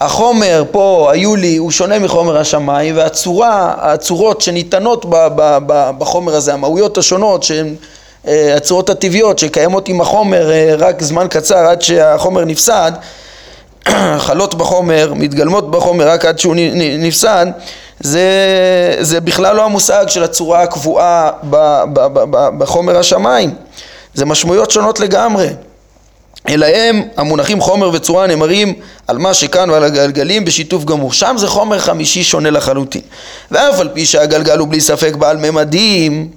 החומר 0.00 0.64
פה, 0.70 1.08
היולי, 1.12 1.56
הוא 1.56 1.70
שונה 1.70 1.98
מחומר 1.98 2.36
השמיים 2.36 2.96
והצורה, 2.96 3.74
הצורות 3.78 4.40
שניתנות 4.40 5.04
ב, 5.04 5.16
ב, 5.36 5.58
ב, 5.66 5.90
בחומר 5.98 6.34
הזה, 6.34 6.54
המהויות 6.54 6.98
השונות 6.98 7.42
שהן 7.42 7.74
אה, 8.26 8.56
הצורות 8.56 8.90
הטבעיות 8.90 9.38
שקיימות 9.38 9.88
עם 9.88 10.00
החומר 10.00 10.50
אה, 10.50 10.74
רק 10.78 11.02
זמן 11.02 11.26
קצר 11.30 11.58
עד 11.58 11.82
שהחומר 11.82 12.44
נפסד, 12.44 12.92
חלות 14.26 14.54
בחומר, 14.54 15.12
מתגלמות 15.16 15.70
בחומר 15.70 16.08
רק 16.08 16.24
עד 16.24 16.38
שהוא 16.38 16.54
נפסד, 16.98 17.46
זה, 18.00 18.28
זה 19.00 19.20
בכלל 19.20 19.56
לא 19.56 19.64
המושג 19.64 20.04
של 20.08 20.24
הצורה 20.24 20.62
הקבועה 20.62 21.30
ב, 21.50 21.56
ב, 21.92 22.06
ב, 22.06 22.24
ב, 22.30 22.58
בחומר 22.58 22.98
השמיים, 22.98 23.54
זה 24.14 24.24
משמעויות 24.24 24.70
שונות 24.70 25.00
לגמרי. 25.00 25.48
אלא 26.48 26.66
הם 26.66 27.02
המונחים 27.16 27.60
חומר 27.60 27.90
וצורה 27.92 28.26
נאמרים 28.26 28.74
על 29.06 29.18
מה 29.18 29.34
שכאן 29.34 29.70
ועל 29.70 29.84
הגלגלים 29.84 30.44
בשיתוף 30.44 30.84
גמור. 30.84 31.12
שם 31.12 31.36
זה 31.38 31.48
חומר 31.48 31.78
חמישי 31.78 32.24
שונה 32.24 32.50
לחלוטין. 32.50 33.02
ואף 33.50 33.80
על 33.80 33.88
פי 33.88 34.06
שהגלגל 34.06 34.58
הוא 34.58 34.68
בלי 34.68 34.80
ספק 34.80 35.14
בעל 35.14 35.36
ממדים, 35.36 36.28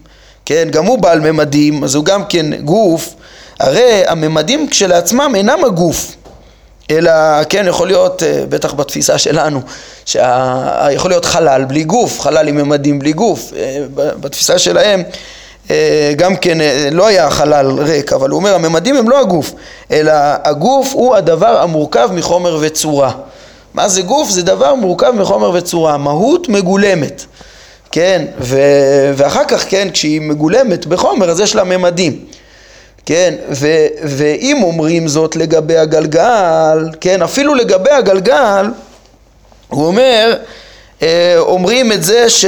כן, 0.45 0.67
גם 0.71 0.85
הוא 0.85 0.99
בעל 0.99 1.19
ממדים, 1.19 1.83
אז 1.83 1.95
הוא 1.95 2.05
גם 2.05 2.25
כן 2.25 2.53
גוף, 2.55 3.13
הרי 3.59 4.03
הממדים 4.07 4.67
כשלעצמם 4.69 5.33
אינם 5.35 5.63
הגוף, 5.65 6.15
אלא 6.91 7.11
כן 7.49 7.65
יכול 7.67 7.87
להיות, 7.87 8.23
אה, 8.23 8.43
בטח 8.49 8.73
בתפיסה 8.73 9.17
שלנו, 9.17 9.61
שיכול 10.05 11.11
להיות 11.11 11.25
חלל 11.25 11.65
בלי 11.65 11.83
גוף, 11.83 12.19
חלל 12.19 12.47
עם 12.47 12.55
ממדים 12.55 12.99
בלי 12.99 13.13
גוף, 13.13 13.53
אה, 13.57 13.85
בתפיסה 13.95 14.59
שלהם 14.59 15.03
גם 16.15 16.35
כן 16.35 16.57
לא 16.91 17.07
היה 17.07 17.29
חלל 17.29 17.79
ריק, 17.79 18.13
אבל 18.13 18.29
הוא 18.29 18.37
אומר 18.39 18.55
הממדים 18.55 18.95
הם 18.95 19.09
לא 19.09 19.19
הגוף, 19.19 19.53
אלא 19.91 20.11
הגוף 20.43 20.89
הוא 20.93 21.15
הדבר 21.15 21.61
המורכב 21.61 22.09
מחומר 22.13 22.57
וצורה. 22.61 23.11
מה 23.73 23.89
זה 23.89 24.01
גוף? 24.01 24.29
זה 24.29 24.41
דבר 24.41 24.75
מורכב 24.75 25.11
מחומר 25.11 25.51
וצורה, 25.53 25.97
מהות 25.97 26.49
מגולמת. 26.49 27.25
כן, 27.91 28.25
ו, 28.39 28.59
ואחר 29.15 29.43
כך, 29.47 29.65
כן, 29.69 29.87
כשהיא 29.93 30.21
מגולמת 30.21 30.85
בחומר, 30.85 31.29
אז 31.29 31.39
יש 31.39 31.55
לה 31.55 31.63
ממדים, 31.63 32.25
כן, 33.05 33.33
ו, 33.49 33.67
ואם 34.03 34.63
אומרים 34.63 35.07
זאת 35.07 35.35
לגבי 35.35 35.77
הגלגל, 35.77 36.89
כן, 37.01 37.21
אפילו 37.21 37.55
לגבי 37.55 37.89
הגלגל, 37.89 38.65
הוא 39.67 39.85
אומר, 39.85 40.37
אה, 41.01 41.35
אומרים 41.37 41.91
את 41.91 42.03
זה 42.03 42.29
ש, 42.29 42.45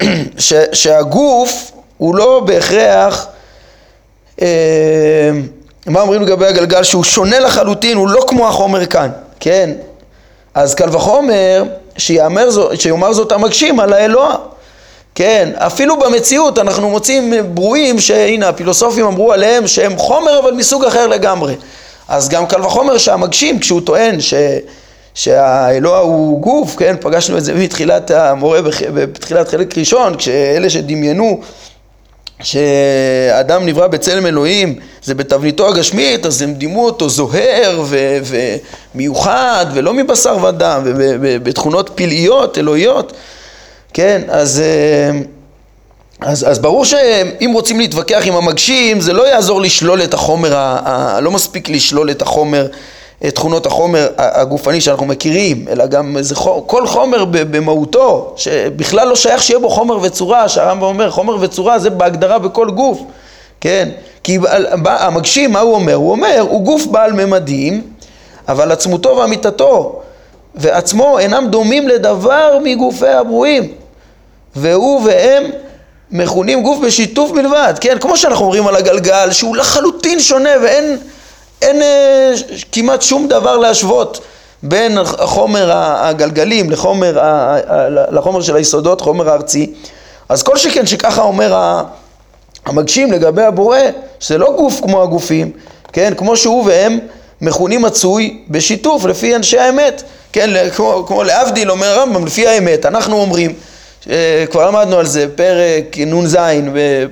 ש, 0.38 0.52
שהגוף 0.72 1.70
הוא 1.98 2.14
לא 2.14 2.40
בהכרח, 2.40 3.26
אה, 4.42 5.30
מה 5.86 6.00
אומרים 6.00 6.22
לגבי 6.22 6.46
הגלגל? 6.46 6.82
שהוא 6.82 7.04
שונה 7.04 7.38
לחלוטין, 7.38 7.96
הוא 7.96 8.08
לא 8.08 8.24
כמו 8.26 8.48
החומר 8.48 8.86
כאן, 8.86 9.10
כן, 9.40 9.70
אז 10.54 10.74
קל 10.74 10.96
וחומר 10.96 11.64
זאת, 12.48 12.80
שיאמר 12.80 13.12
זאת 13.12 13.32
המגשים 13.32 13.80
על 13.80 13.92
האלוה. 13.92 14.36
כן, 15.14 15.50
אפילו 15.54 15.98
במציאות 15.98 16.58
אנחנו 16.58 16.90
מוצאים 16.90 17.32
ברואים 17.54 18.00
שהנה 18.00 18.48
הפילוסופים 18.48 19.06
אמרו 19.06 19.32
עליהם 19.32 19.66
שהם 19.66 19.96
חומר 19.96 20.38
אבל 20.38 20.52
מסוג 20.52 20.84
אחר 20.84 21.06
לגמרי. 21.06 21.54
אז 22.08 22.28
גם 22.28 22.46
קל 22.46 22.60
וחומר 22.62 22.98
שהמגשים 22.98 23.58
כשהוא 23.58 23.80
טוען 23.80 24.20
ש... 24.20 24.34
שהאלוה 25.14 25.98
הוא 25.98 26.40
גוף, 26.40 26.76
כן, 26.76 26.96
פגשנו 27.00 27.38
את 27.38 27.44
זה 27.44 27.54
מתחילת 27.54 28.10
המורה, 28.10 28.60
בתחילת 28.94 29.48
חלק 29.48 29.78
ראשון, 29.78 30.16
כשאלה 30.16 30.70
שדמיינו 30.70 31.40
שאדם 32.42 33.66
נברא 33.66 33.86
בצלם 33.86 34.26
אלוהים, 34.26 34.74
זה 35.02 35.14
בתבניתו 35.14 35.68
הגשמית, 35.68 36.26
אז 36.26 36.42
הם 36.42 36.54
דימו 36.54 36.84
אותו 36.84 37.08
זוהר 37.08 37.84
ומיוחד 38.94 39.66
ולא 39.74 39.94
מבשר 39.94 40.44
ודם, 40.44 40.82
ובתכונות 40.94 41.90
פלאיות, 41.94 42.58
אלוהיות, 42.58 43.12
כן, 43.94 44.22
אז, 44.28 44.60
אה, 44.60 45.18
אז, 46.20 46.50
אז 46.50 46.58
ברור 46.58 46.84
שאם 46.84 47.50
רוצים 47.54 47.80
להתווכח 47.80 48.22
עם 48.24 48.36
המגשים, 48.36 49.00
זה 49.00 49.12
לא 49.12 49.28
יעזור 49.28 49.60
לשלול 49.60 50.02
את 50.02 50.14
החומר, 50.14 50.56
ה- 50.56 50.78
ה- 50.84 51.20
לא 51.20 51.30
מספיק 51.30 51.68
לשלול 51.68 52.10
את 52.10 52.22
החומר 52.22 52.66
תכונות 53.28 53.66
החומר 53.66 54.08
הגופני 54.18 54.80
שאנחנו 54.80 55.06
מכירים, 55.06 55.64
אלא 55.70 55.86
גם 55.86 56.16
איזה 56.16 56.34
חומר, 56.36 56.60
כל 56.66 56.86
חומר 56.86 57.24
במהותו, 57.30 58.32
שבכלל 58.36 59.08
לא 59.08 59.16
שייך 59.16 59.42
שיהיה 59.42 59.58
בו 59.58 59.70
חומר 59.70 59.98
וצורה, 60.02 60.48
שהרמב"ם 60.48 60.82
אומר 60.82 61.10
חומר 61.10 61.36
וצורה 61.40 61.78
זה 61.78 61.90
בהגדרה 61.90 62.38
בכל 62.38 62.70
גוף, 62.70 63.00
כן? 63.60 63.88
כי 64.24 64.38
המגשים, 64.84 65.52
מה 65.52 65.60
הוא 65.60 65.74
אומר? 65.74 65.94
הוא 65.94 66.10
אומר, 66.10 66.46
הוא 66.48 66.62
גוף 66.62 66.86
בעל 66.86 67.12
ממדים, 67.12 67.82
אבל 68.48 68.72
עצמותו 68.72 69.16
ואמיתתו 69.16 70.02
ועצמו 70.54 71.18
אינם 71.18 71.46
דומים 71.50 71.88
לדבר 71.88 72.58
מגופי 72.64 73.08
הברואים, 73.08 73.72
והוא 74.56 75.02
והם 75.04 75.44
מכונים 76.10 76.62
גוף 76.62 76.78
בשיתוף 76.84 77.30
בלבד, 77.30 77.74
כן? 77.80 77.96
כמו 78.00 78.16
שאנחנו 78.16 78.44
אומרים 78.44 78.66
על 78.66 78.76
הגלגל, 78.76 79.32
שהוא 79.32 79.56
לחלוטין 79.56 80.20
שונה 80.20 80.50
ואין... 80.62 80.98
אין 81.62 81.82
אה, 81.82 82.32
כמעט 82.72 83.02
שום 83.02 83.28
דבר 83.28 83.56
להשוות 83.56 84.20
בין 84.62 84.98
החומר 84.98 85.70
הגלגלים 85.74 86.70
לחומר, 86.70 87.18
לחומר 88.10 88.40
של 88.40 88.56
היסודות, 88.56 89.00
חומר 89.00 89.30
הארצי. 89.30 89.72
אז 90.28 90.42
כל 90.42 90.56
שכן 90.56 90.86
שככה 90.86 91.22
אומר 91.22 91.78
המגשים 92.66 93.12
לגבי 93.12 93.42
הבורא, 93.42 93.78
שזה 94.20 94.38
לא 94.38 94.52
גוף 94.56 94.80
כמו 94.82 95.02
הגופים, 95.02 95.52
כן, 95.92 96.12
כמו 96.16 96.36
שהוא 96.36 96.64
והם 96.66 96.98
מכונים 97.40 97.82
מצוי 97.82 98.38
בשיתוף 98.48 99.04
לפי 99.04 99.36
אנשי 99.36 99.58
האמת, 99.58 100.02
כן, 100.32 100.68
כמו, 100.70 101.04
כמו 101.06 101.22
להבדיל 101.22 101.70
אומר 101.70 101.86
הרמב"ם, 101.86 102.26
לפי 102.26 102.48
האמת, 102.48 102.86
אנחנו 102.86 103.20
אומרים, 103.20 103.54
אה, 104.10 104.44
כבר 104.50 104.70
למדנו 104.70 104.98
על 104.98 105.06
זה, 105.06 105.26
פרק 105.36 105.98
נ"ז 105.98 106.36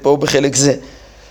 פה 0.02 0.16
בחלק 0.16 0.56
זה. 0.56 0.74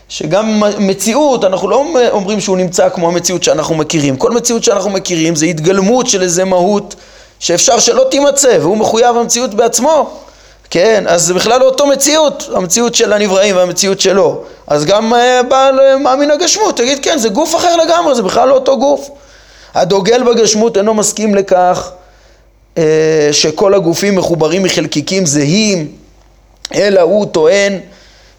שגם 0.09 0.63
מציאות, 0.79 1.43
אנחנו 1.43 1.69
לא 1.69 1.85
אומרים 2.11 2.39
שהוא 2.39 2.57
נמצא 2.57 2.89
כמו 2.89 3.07
המציאות 3.07 3.43
שאנחנו 3.43 3.75
מכירים. 3.75 4.17
כל 4.17 4.31
מציאות 4.31 4.63
שאנחנו 4.63 4.89
מכירים 4.89 5.35
זה 5.35 5.45
התגלמות 5.45 6.07
של 6.07 6.21
איזה 6.21 6.45
מהות 6.45 6.95
שאפשר 7.39 7.79
שלא 7.79 8.07
תימצא, 8.11 8.57
והוא 8.61 8.77
מחויב 8.77 9.17
המציאות 9.17 9.53
בעצמו. 9.53 10.19
כן, 10.69 11.03
אז 11.07 11.23
זה 11.23 11.33
בכלל 11.33 11.59
לא 11.59 11.65
אותו 11.65 11.87
מציאות, 11.87 12.49
המציאות 12.55 12.95
של 12.95 13.13
הנבראים 13.13 13.55
והמציאות 13.55 13.99
שלו. 13.99 14.43
אז 14.67 14.85
גם 14.85 15.13
אה, 15.13 15.43
בעל 15.43 15.79
אה, 15.79 15.97
מאמין 15.97 16.31
הגשמות, 16.31 16.77
תגיד 16.77 16.99
כן, 17.03 17.17
זה 17.17 17.29
גוף 17.29 17.55
אחר 17.55 17.75
לגמרי, 17.75 18.15
זה 18.15 18.23
בכלל 18.23 18.47
לא 18.47 18.53
אותו 18.53 18.77
גוף. 18.77 19.09
הדוגל 19.73 20.23
בגשמות 20.23 20.77
אינו 20.77 20.93
מסכים 20.93 21.35
לכך 21.35 21.91
אה, 22.77 23.29
שכל 23.31 23.73
הגופים 23.73 24.15
מחוברים 24.15 24.63
מחלקיקים 24.63 25.25
זהים, 25.25 25.87
אלא 26.75 27.01
הוא 27.01 27.25
טוען 27.25 27.79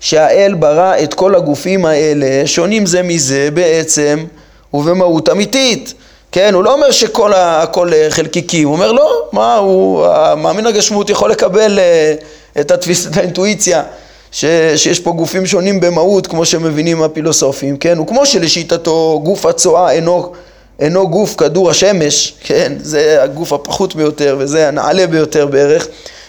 שהאל 0.01 0.55
ברא 0.55 0.95
את 1.03 1.15
כל 1.15 1.35
הגופים 1.35 1.85
האלה 1.85 2.47
שונים 2.47 2.87
זה 2.87 3.03
מזה 3.03 3.49
בעצם 3.55 4.25
ובמהות 4.75 5.29
אמיתית. 5.29 5.95
כן, 6.33 6.55
הוא 6.55 6.65
לא 6.65 6.73
אומר 6.75 6.91
שכל 6.91 7.33
הכל 7.35 7.93
אה, 7.93 8.07
חלקיקי, 8.11 8.63
הוא 8.63 8.73
אומר 8.73 8.93
לא, 8.93 9.29
מה, 9.33 9.57
הוא, 9.57 10.07
המאמין 10.07 10.67
הגשמות 10.67 11.11
יכול 11.11 11.31
לקבל 11.31 11.79
אה, 11.79 12.15
את 12.61 12.71
התפיסת 12.71 13.17
האינטואיציה 13.17 13.83
ש, 14.33 14.45
שיש 14.77 15.01
פה 15.01 15.11
גופים 15.11 15.47
שונים 15.47 15.81
במהות 15.81 16.27
כמו 16.27 16.45
שמבינים 16.45 17.03
הפילוסופים, 17.03 17.77
כן, 17.77 18.01
וכמו 18.01 18.27
שלשיטתו 18.27 19.21
גוף 19.25 19.47
הצואה 19.47 19.91
אינו, 19.91 20.33
אינו 20.81 21.09
גוף 21.09 21.35
כדור 21.39 21.71
השמש, 21.71 22.35
כן, 22.41 22.73
זה 22.81 23.23
הגוף 23.23 23.53
הפחות 23.53 23.97
ביותר 23.97 24.37
וזה 24.39 24.69
הנעלה 24.69 25.07
ביותר 25.07 25.47
בערך, 25.47 25.89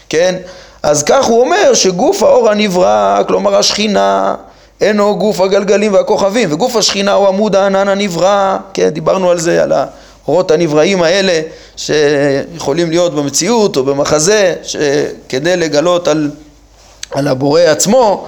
כן, 0.09 0.35
אז 0.83 1.03
כך 1.03 1.25
הוא 1.25 1.41
אומר 1.41 1.73
שגוף 1.73 2.23
האור 2.23 2.49
הנברא, 2.49 3.21
כלומר 3.27 3.55
השכינה, 3.55 4.35
אינו 4.81 5.17
גוף 5.17 5.39
הגלגלים 5.39 5.93
והכוכבים, 5.93 6.53
וגוף 6.53 6.75
השכינה 6.75 7.13
הוא 7.13 7.27
עמוד 7.27 7.55
הענן 7.55 7.87
הנברא, 7.87 8.57
כן, 8.73 8.89
דיברנו 8.89 9.31
על 9.31 9.39
זה, 9.39 9.63
על 9.63 9.73
האורות 10.25 10.51
הנבראים 10.51 11.03
האלה 11.03 11.41
שיכולים 11.75 12.89
להיות 12.89 13.15
במציאות 13.15 13.77
או 13.77 13.83
במחזה, 13.83 14.55
כדי 15.29 15.57
לגלות 15.57 16.07
על, 16.07 16.31
על 17.11 17.27
הבורא 17.27 17.61
עצמו, 17.61 18.27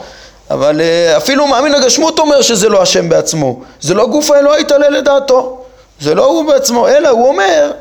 אבל 0.49 0.81
אה, 0.81 1.17
אפילו 1.17 1.47
מאמין 1.47 1.75
הגשמות 1.75 2.19
אומר 2.19 2.41
שזה 2.41 2.69
לא 2.69 2.81
השם 2.81 3.09
בעצמו, 3.09 3.59
זה 3.81 3.93
לא 3.93 4.07
גוף 4.07 4.31
האלוהי 4.31 4.63
תעלה 4.63 4.89
לדעתו, 4.89 5.61
זה 5.99 6.15
לא 6.15 6.25
הוא 6.25 6.45
בעצמו, 6.45 6.87
אלא 6.87 7.09
הוא 7.09 7.27
אומר, 7.27 7.71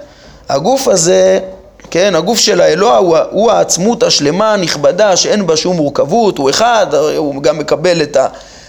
הגוף 0.48 0.88
הזה 0.88 1.40
כן, 1.90 2.14
הגוף 2.14 2.38
של 2.38 2.60
האלוה 2.60 2.96
הוא, 2.96 3.16
הוא 3.30 3.50
העצמות 3.50 4.02
השלמה 4.02 4.52
הנכבדה 4.54 5.16
שאין 5.16 5.46
בה 5.46 5.56
שום 5.56 5.76
מורכבות, 5.76 6.38
הוא 6.38 6.50
אחד, 6.50 6.86
הוא 7.16 7.42
גם 7.42 7.58
מקבל 7.58 8.02
את 8.02 8.16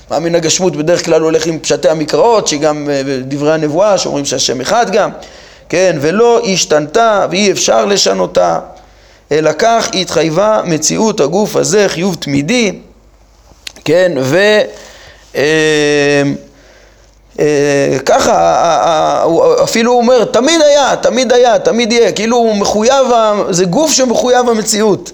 המאמין 0.09 0.35
הגשמות, 0.35 0.75
בדרך 0.75 1.05
כלל 1.05 1.21
הולך 1.21 1.45
עם 1.45 1.59
פשטי 1.59 1.89
המקראות, 1.89 2.47
שגם 2.47 2.89
אה, 2.89 3.01
דברי 3.21 3.53
הנבואה 3.53 3.97
שאומרים 3.97 4.25
שהשם 4.25 4.61
אחד 4.61 4.91
גם, 4.91 5.09
כן, 5.69 5.97
ולא 6.01 6.41
השתנתה 6.45 7.25
ואי 7.31 7.51
אפשר 7.51 7.85
לשנותה, 7.85 8.59
אלא 9.31 9.51
כך 9.57 9.89
התחייבה 9.93 10.61
מציאות 10.65 11.19
הגוף 11.19 11.55
הזה 11.55 11.89
חיוב 11.89 12.15
תמידי, 12.15 12.79
כן, 13.85 14.11
ו... 14.21 14.37
אה, 15.35 16.23
ככה, 18.05 19.25
אפילו 19.63 19.91
הוא 19.91 20.01
אומר, 20.01 20.25
תמיד 20.25 20.61
היה, 20.61 20.95
תמיד 20.95 21.33
היה, 21.33 21.59
תמיד 21.59 21.91
יהיה, 21.91 22.11
כאילו 22.11 22.37
הוא 22.37 22.55
מחויב, 22.55 23.07
זה 23.49 23.65
גוף 23.65 23.91
שמחויב 23.91 24.49
המציאות. 24.49 25.11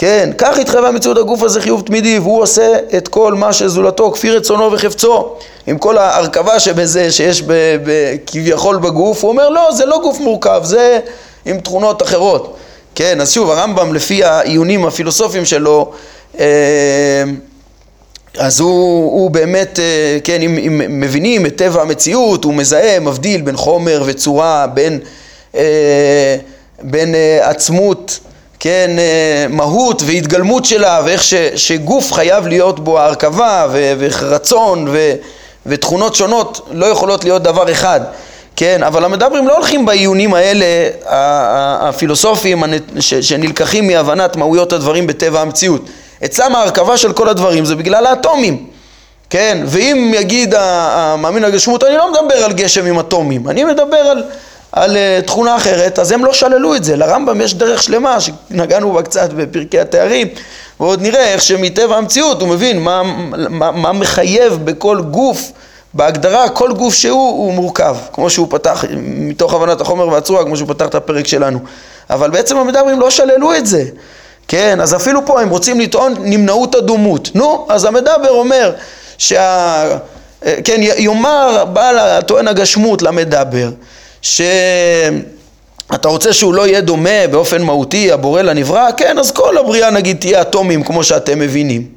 כן, 0.00 0.30
כך 0.38 0.58
התחייבה 0.58 0.90
מציאות 0.90 1.18
הגוף 1.18 1.42
הזה 1.42 1.60
חיוב 1.60 1.80
תמידי, 1.80 2.18
והוא 2.18 2.42
עושה 2.42 2.72
את 2.96 3.08
כל 3.08 3.34
מה 3.34 3.52
שזולתו, 3.52 4.12
כפי 4.12 4.30
רצונו 4.30 4.72
וחפצו. 4.72 5.34
עם 5.66 5.78
כל 5.78 5.98
ההרכבה 5.98 6.60
שבזה, 6.60 7.12
שיש 7.12 7.42
ב, 7.42 7.52
ב, 7.84 8.16
כביכול 8.26 8.76
בגוף, 8.76 9.22
הוא 9.22 9.30
אומר, 9.30 9.48
לא, 9.48 9.72
זה 9.72 9.86
לא 9.86 10.00
גוף 10.02 10.20
מורכב, 10.20 10.60
זה 10.64 11.00
עם 11.44 11.60
תכונות 11.60 12.02
אחרות. 12.02 12.56
כן, 12.94 13.20
אז 13.20 13.32
שוב, 13.32 13.50
הרמב"ם, 13.50 13.94
לפי 13.94 14.24
העיונים 14.24 14.86
הפילוסופיים 14.86 15.44
שלו, 15.44 15.92
אה, 16.38 16.44
אז 18.38 18.60
הוא, 18.60 19.12
הוא 19.12 19.30
באמת, 19.30 19.78
אה, 19.78 20.18
כן, 20.24 20.42
אם, 20.42 20.58
אם 20.58 21.00
מבינים 21.00 21.46
את 21.46 21.56
טבע 21.56 21.82
המציאות, 21.82 22.44
הוא 22.44 22.54
מזהה, 22.54 23.00
מבדיל 23.00 23.40
בין 23.40 23.56
חומר 23.56 24.02
וצורה, 24.06 24.66
בין, 24.66 24.98
אה, 25.54 26.36
בין 26.82 27.14
עצמות 27.40 28.18
כן, 28.60 28.90
אה, 28.98 29.46
מהות 29.48 30.02
והתגלמות 30.06 30.64
שלה 30.64 31.00
ואיך 31.04 31.24
ש, 31.24 31.34
שגוף 31.34 32.12
חייב 32.12 32.46
להיות 32.46 32.80
בו 32.80 32.98
הרכבה 32.98 33.66
ורצון 33.98 34.88
ו, 34.88 35.14
ותכונות 35.66 36.14
שונות 36.14 36.68
לא 36.72 36.86
יכולות 36.86 37.24
להיות 37.24 37.42
דבר 37.42 37.72
אחד, 37.72 38.00
כן, 38.56 38.82
אבל 38.82 39.04
המדברים 39.04 39.48
לא 39.48 39.56
הולכים 39.56 39.86
בעיונים 39.86 40.34
האלה 40.34 40.66
הפילוסופיים 41.80 42.62
שנלקחים 43.00 43.86
מהבנת 43.86 44.36
מהויות 44.36 44.72
הדברים 44.72 45.06
בטבע 45.06 45.40
המציאות. 45.40 45.82
אצלם 46.24 46.56
ההרכבה 46.56 46.96
של 46.96 47.12
כל 47.12 47.28
הדברים 47.28 47.64
זה 47.64 47.74
בגלל 47.76 48.06
האטומים, 48.06 48.66
כן, 49.30 49.62
ואם 49.66 50.12
יגיד 50.16 50.54
המאמין 50.58 51.44
הגשמות, 51.44 51.84
אני 51.84 51.96
לא 51.96 52.12
מדבר 52.12 52.44
על 52.44 52.52
גשם 52.52 52.86
עם 52.86 52.98
אטומים, 52.98 53.48
אני 53.48 53.64
מדבר 53.64 53.96
על 53.96 54.22
על 54.72 54.96
uh, 54.96 55.26
תכונה 55.26 55.56
אחרת, 55.56 55.98
אז 55.98 56.12
הם 56.12 56.24
לא 56.24 56.32
שללו 56.32 56.74
את 56.74 56.84
זה. 56.84 56.96
לרמב"ם 56.96 57.40
יש 57.40 57.54
דרך 57.54 57.82
שלמה 57.82 58.18
שנגענו 58.20 58.92
בה 58.92 59.02
קצת 59.02 59.32
בפרקי 59.32 59.80
התארים, 59.80 60.28
ועוד 60.80 61.02
נראה 61.02 61.32
איך 61.32 61.42
שמטבע 61.42 61.96
המציאות 61.96 62.40
הוא 62.40 62.48
מבין 62.48 62.78
מה, 62.78 63.02
מה, 63.48 63.70
מה 63.70 63.92
מחייב 63.92 64.58
בכל 64.64 65.00
גוף, 65.00 65.52
בהגדרה 65.94 66.48
כל 66.48 66.72
גוף 66.72 66.94
שהוא 66.94 67.28
הוא 67.28 67.52
מורכב, 67.52 67.96
כמו 68.12 68.30
שהוא 68.30 68.46
פתח, 68.50 68.84
מתוך 69.02 69.54
הבנת 69.54 69.80
החומר 69.80 70.08
והצורה, 70.08 70.44
כמו 70.44 70.56
שהוא 70.56 70.68
פתח 70.68 70.86
את 70.86 70.94
הפרק 70.94 71.26
שלנו. 71.26 71.58
אבל 72.10 72.30
בעצם 72.30 72.56
המדברים 72.56 73.00
לא 73.00 73.10
שללו 73.10 73.54
את 73.54 73.66
זה. 73.66 73.84
כן, 74.50 74.80
אז 74.80 74.94
אפילו 74.94 75.26
פה 75.26 75.40
הם 75.40 75.48
רוצים 75.48 75.80
לטעון 75.80 76.14
נמנעות 76.20 76.74
הדומות. 76.74 77.30
נו, 77.34 77.66
אז 77.68 77.84
המדבר 77.84 78.30
אומר 78.30 78.72
שה... 79.18 79.98
אה, 80.46 80.54
כן, 80.64 80.80
יאמר 80.82 81.64
בעל 81.64 81.98
הטוען 81.98 82.48
הגשמות 82.48 83.02
למדבר 83.02 83.70
שאתה 84.22 84.48
רוצה 86.04 86.32
שהוא 86.32 86.54
לא 86.54 86.66
יהיה 86.66 86.80
דומה 86.80 87.26
באופן 87.30 87.62
מהותי, 87.62 88.12
הבורא 88.12 88.42
לנברא, 88.42 88.88
כן, 88.96 89.18
אז 89.18 89.30
כל 89.30 89.58
הבריאה 89.58 89.90
נגיד 89.90 90.16
תהיה 90.20 90.40
אטומים 90.40 90.82
כמו 90.82 91.04
שאתם 91.04 91.38
מבינים, 91.38 91.88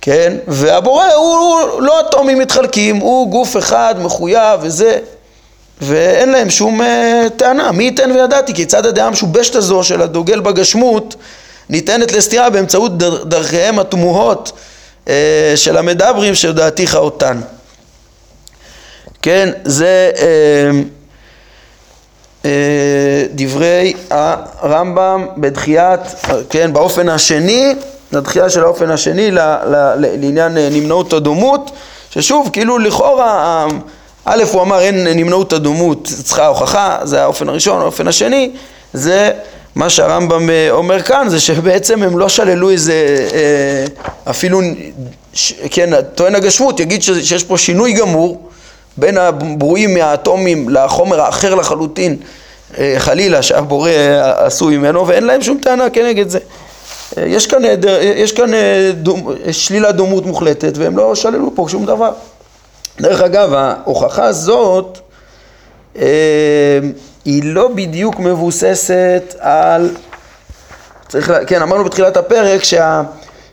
כן, 0.00 0.36
והבורא 0.46 1.06
הוא, 1.06 1.36
הוא 1.36 1.82
לא 1.82 2.00
אטומים 2.00 2.38
מתחלקים, 2.38 2.96
הוא 2.96 3.30
גוף 3.30 3.56
אחד 3.56 3.94
מחויב 3.98 4.60
וזה, 4.62 4.98
ואין 5.80 6.28
להם 6.28 6.50
שום 6.50 6.80
uh, 6.80 6.84
טענה, 7.36 7.72
מי 7.72 7.84
ייתן 7.84 8.10
וידעתי 8.10 8.54
כיצד 8.54 8.86
הדעה 8.86 9.06
המשובשת 9.06 9.54
הזו 9.54 9.82
של 9.82 10.02
הדוגל 10.02 10.40
בגשמות 10.40 11.16
ניתנת 11.70 12.12
לסתירה 12.12 12.50
באמצעות 12.50 12.98
דר, 12.98 13.24
דרכיהם 13.24 13.78
התמוהות 13.78 14.52
uh, 15.04 15.08
של 15.56 15.76
המדברים 15.76 16.34
שדעתיך 16.34 16.94
אותן. 16.94 17.40
כן, 19.22 19.50
זה 19.64 20.10
uh, 20.14 20.20
אה, 22.46 23.24
דברי 23.34 23.94
הרמב"ם 24.10 25.26
בדחיית, 25.36 26.00
כן, 26.50 26.72
באופן 26.72 27.08
השני, 27.08 27.74
לדחייה 28.12 28.50
של 28.50 28.62
האופן 28.62 28.90
השני 28.90 29.30
ל, 29.30 29.38
ל, 29.40 29.94
לעניין 29.98 30.58
אה, 30.58 30.68
נמנעות 30.72 31.12
הדומות, 31.12 31.70
ששוב, 32.10 32.50
כאילו 32.52 32.78
לכאורה, 32.78 33.66
א', 34.24 34.42
הוא 34.52 34.62
אמר 34.62 34.80
אין 34.80 35.06
נמנעות 35.06 35.52
הדומות, 35.52 36.08
צריכה 36.24 36.46
הוכחה, 36.46 36.98
זה 37.02 37.22
האופן 37.22 37.48
הראשון, 37.48 37.80
האופן 37.80 38.08
השני, 38.08 38.50
זה 38.92 39.30
מה 39.76 39.90
שהרמב"ם 39.90 40.50
אה, 40.50 40.70
אומר 40.70 41.02
כאן, 41.02 41.28
זה 41.28 41.40
שבעצם 41.40 42.02
הם 42.02 42.18
לא 42.18 42.28
שללו 42.28 42.70
איזה, 42.70 43.28
אפילו, 44.30 44.60
כן, 45.70 46.02
טוען 46.14 46.34
הגשמות 46.34 46.80
יגיד 46.80 47.02
שיש 47.02 47.44
פה 47.44 47.58
שינוי 47.58 47.92
גמור 47.92 48.50
בין 48.96 49.18
הברואים 49.18 49.94
מהאטומים 49.94 50.68
לחומר 50.68 51.20
האחר 51.20 51.54
לחלוטין, 51.54 52.16
אה, 52.78 52.94
חלילה 52.98 53.42
שהבורא 53.42 53.90
עשוי 54.36 54.76
ממנו, 54.76 55.06
ואין 55.06 55.24
להם 55.24 55.42
שום 55.42 55.58
טענה 55.62 55.90
כנגד 55.90 56.28
זה. 56.28 56.38
אה, 57.18 57.24
יש 57.26 57.46
כאן, 57.46 57.62
יש 58.00 58.32
כאן 58.32 58.54
אה, 58.54 58.90
דומ, 58.94 59.26
שלילת 59.52 59.94
דומות 59.94 60.26
מוחלטת, 60.26 60.72
והם 60.76 60.96
לא 60.96 61.14
שללו 61.14 61.52
פה 61.54 61.66
שום 61.68 61.86
דבר. 61.86 62.12
דרך 63.00 63.20
אגב, 63.20 63.52
ההוכחה 63.54 64.24
הזאת 64.24 64.98
היא 67.26 67.42
לא 67.44 67.68
בדיוק 67.68 68.20
מבוססת 68.20 69.34
על... 69.38 69.90
צריך, 71.08 71.32
כן, 71.46 71.62
אמרנו 71.62 71.84
בתחילת 71.84 72.16
הפרק 72.16 72.64
שה, 72.64 73.02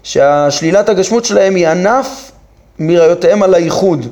שהשלילת 0.04 0.90
הגשמות 0.90 1.26
שלהם 1.26 1.56
היא 1.56 1.68
ענף 1.68 2.32
מראיותיהם 2.80 3.44
על 3.44 3.54
הייחוד. 3.54 4.08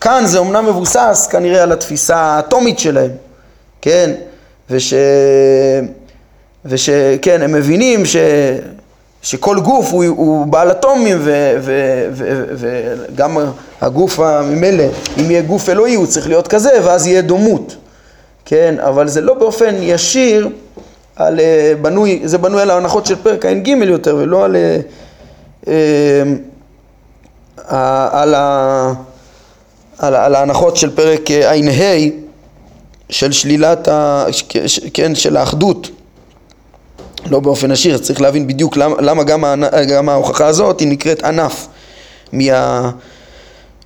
כאן 0.00 0.22
זה 0.26 0.38
אומנם 0.38 0.66
מבוסס 0.66 1.28
כנראה 1.30 1.62
על 1.62 1.72
התפיסה 1.72 2.16
האטומית 2.16 2.78
שלהם, 2.78 3.10
כן, 3.82 4.10
וש... 4.70 4.94
ושכן, 6.64 7.42
הם 7.42 7.52
מבינים 7.52 8.06
ש... 8.06 8.16
שכל 9.22 9.60
גוף 9.60 9.90
הוא, 9.90 10.04
הוא 10.04 10.46
בעל 10.46 10.70
אטומים 10.70 11.18
וגם 12.54 13.38
הגוף 13.80 14.18
ממילא, 14.20 14.84
אם 15.20 15.30
יהיה 15.30 15.42
גוף 15.42 15.68
אלוהי 15.68 15.94
הוא 15.94 16.06
צריך 16.06 16.28
להיות 16.28 16.48
כזה 16.48 16.70
ואז 16.84 17.06
יהיה 17.06 17.22
דומות, 17.22 17.76
כן, 18.48 18.74
אבל 18.78 19.08
זה 19.08 19.20
לא 19.20 19.34
באופן 19.34 19.74
ישיר 19.80 20.48
על 21.16 21.40
אה, 21.40 21.72
בנוי, 21.82 22.20
זה 22.24 22.38
בנוי 22.38 22.62
על 22.62 22.70
ההנחות 22.70 23.06
של 23.06 23.16
פרק 23.16 23.46
ע"ג 23.46 23.68
יותר 23.68 24.16
ולא 24.16 24.44
על, 24.44 24.56
אה, 24.56 24.78
אה, 25.68 26.22
על, 28.12 28.34
על, 29.98 30.14
על 30.14 30.34
ההנחות 30.34 30.76
של 30.76 30.96
פרק 30.96 31.30
ע"ה 31.30 31.54
של 33.10 33.32
שלילת, 33.32 33.88
ה... 33.88 34.24
כן, 34.94 35.14
של 35.14 35.36
האחדות. 35.36 35.90
לא 37.30 37.40
באופן 37.40 37.70
עשיר, 37.70 37.98
צריך 37.98 38.20
להבין 38.20 38.46
בדיוק 38.46 38.76
למה, 38.76 38.94
למה 39.00 39.24
גם, 39.24 39.44
גם 39.88 40.08
ההוכחה 40.08 40.46
הזאת 40.46 40.80
היא 40.80 40.88
נקראת 40.88 41.24
ענף 41.24 41.66
מה, 42.32 42.90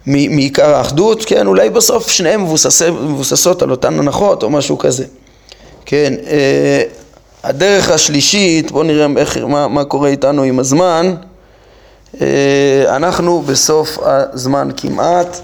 מעיקר 0.06 0.74
האחדות, 0.74 1.24
כן, 1.24 1.46
אולי 1.46 1.70
בסוף 1.70 2.10
שניהם 2.10 2.42
מבוסס, 2.42 2.82
מבוססות 2.82 3.62
על 3.62 3.70
אותן 3.70 3.98
הנחות 3.98 4.42
או 4.42 4.50
משהו 4.50 4.78
כזה, 4.78 5.04
כן, 5.86 6.14
אה, 6.26 6.82
הדרך 7.44 7.90
השלישית, 7.90 8.70
בואו 8.70 8.82
נראה 8.82 9.06
איך, 9.16 9.36
מה, 9.36 9.68
מה 9.68 9.84
קורה 9.84 10.08
איתנו 10.08 10.42
עם 10.42 10.58
הזמן, 10.58 11.14
אה, 12.20 12.96
אנחנו 12.96 13.42
בסוף 13.42 13.98
הזמן 14.02 14.68
כמעט, 14.76 15.40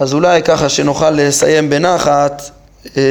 אז 0.00 0.14
אולי 0.14 0.42
ככה 0.42 0.68
שנוכל 0.68 1.10
לסיים 1.10 1.70
בנחת, 1.70 2.50
אה, 2.96 3.02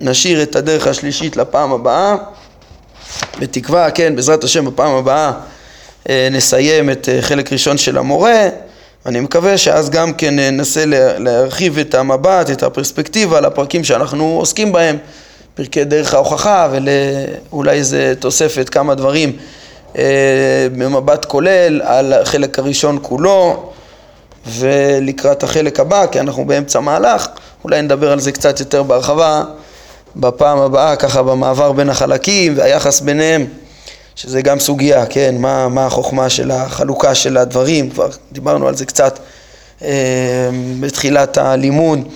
נשאיר 0.00 0.42
את 0.42 0.56
הדרך 0.56 0.86
השלישית 0.86 1.36
לפעם 1.36 1.72
הבאה, 1.72 2.16
בתקווה, 3.38 3.90
כן, 3.90 4.16
בעזרת 4.16 4.44
השם 4.44 4.64
בפעם 4.64 4.92
הבאה 4.94 5.32
אה, 6.08 6.28
נסיים 6.30 6.90
את 6.90 7.08
אה, 7.08 7.22
חלק 7.22 7.52
ראשון 7.52 7.78
של 7.78 7.98
המורה, 7.98 8.48
אני 9.06 9.20
מקווה 9.20 9.58
שאז 9.58 9.90
גם 9.90 10.12
כן 10.12 10.36
ננסה 10.36 10.84
להרחיב 11.18 11.78
את 11.78 11.94
המבט, 11.94 12.50
את 12.50 12.62
הפרספקטיבה 12.62 13.40
לפרקים 13.40 13.84
שאנחנו 13.84 14.36
עוסקים 14.38 14.72
בהם, 14.72 14.96
פרקי 15.54 15.84
דרך 15.84 16.14
ההוכחה 16.14 16.68
ואולי 16.72 17.76
איזה 17.76 18.14
תוספת 18.18 18.68
כמה 18.68 18.94
דברים 18.94 19.32
במבט 20.76 21.24
כולל 21.24 21.82
על 21.84 22.12
החלק 22.12 22.58
הראשון 22.58 22.98
כולו 23.02 23.70
ולקראת 24.46 25.42
החלק 25.42 25.80
הבא, 25.80 26.06
כי 26.06 26.20
אנחנו 26.20 26.44
באמצע 26.44 26.80
מהלך, 26.80 27.26
אולי 27.64 27.82
נדבר 27.82 28.12
על 28.12 28.20
זה 28.20 28.32
קצת 28.32 28.60
יותר 28.60 28.82
בהרחבה 28.82 29.44
בפעם 30.16 30.58
הבאה, 30.58 30.96
ככה 30.96 31.22
במעבר 31.22 31.72
בין 31.72 31.90
החלקים 31.90 32.54
והיחס 32.56 33.00
ביניהם, 33.00 33.46
שזה 34.16 34.42
גם 34.42 34.60
סוגיה, 34.60 35.06
כן, 35.06 35.34
מה, 35.38 35.68
מה 35.68 35.86
החוכמה 35.86 36.28
של 36.28 36.50
החלוקה 36.50 37.14
של 37.14 37.36
הדברים, 37.36 37.90
כבר 37.90 38.08
דיברנו 38.32 38.68
על 38.68 38.76
זה 38.76 38.86
קצת 38.86 39.18
אה, 39.82 40.48
בתחילת 40.80 41.38
הלימוד 41.38 42.08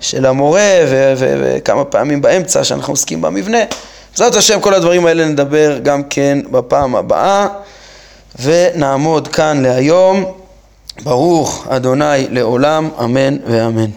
של 0.00 0.26
המורה 0.26 0.80
וכמה 1.16 1.84
פעמים 1.84 2.22
באמצע 2.22 2.64
שאנחנו 2.64 2.92
עוסקים 2.92 3.20
במבנה, 3.20 3.58
בעזרת 4.12 4.34
השם 4.34 4.60
כל 4.60 4.74
הדברים 4.74 5.06
האלה 5.06 5.24
נדבר 5.24 5.78
גם 5.82 6.02
כן 6.10 6.38
בפעם 6.50 6.96
הבאה 6.96 7.46
ונעמוד 8.42 9.28
כאן 9.28 9.62
להיום. 9.62 10.24
ברוך 11.02 11.66
אדוני 11.70 12.28
לעולם, 12.30 12.88
אמן 13.04 13.36
ואמן. 13.46 13.90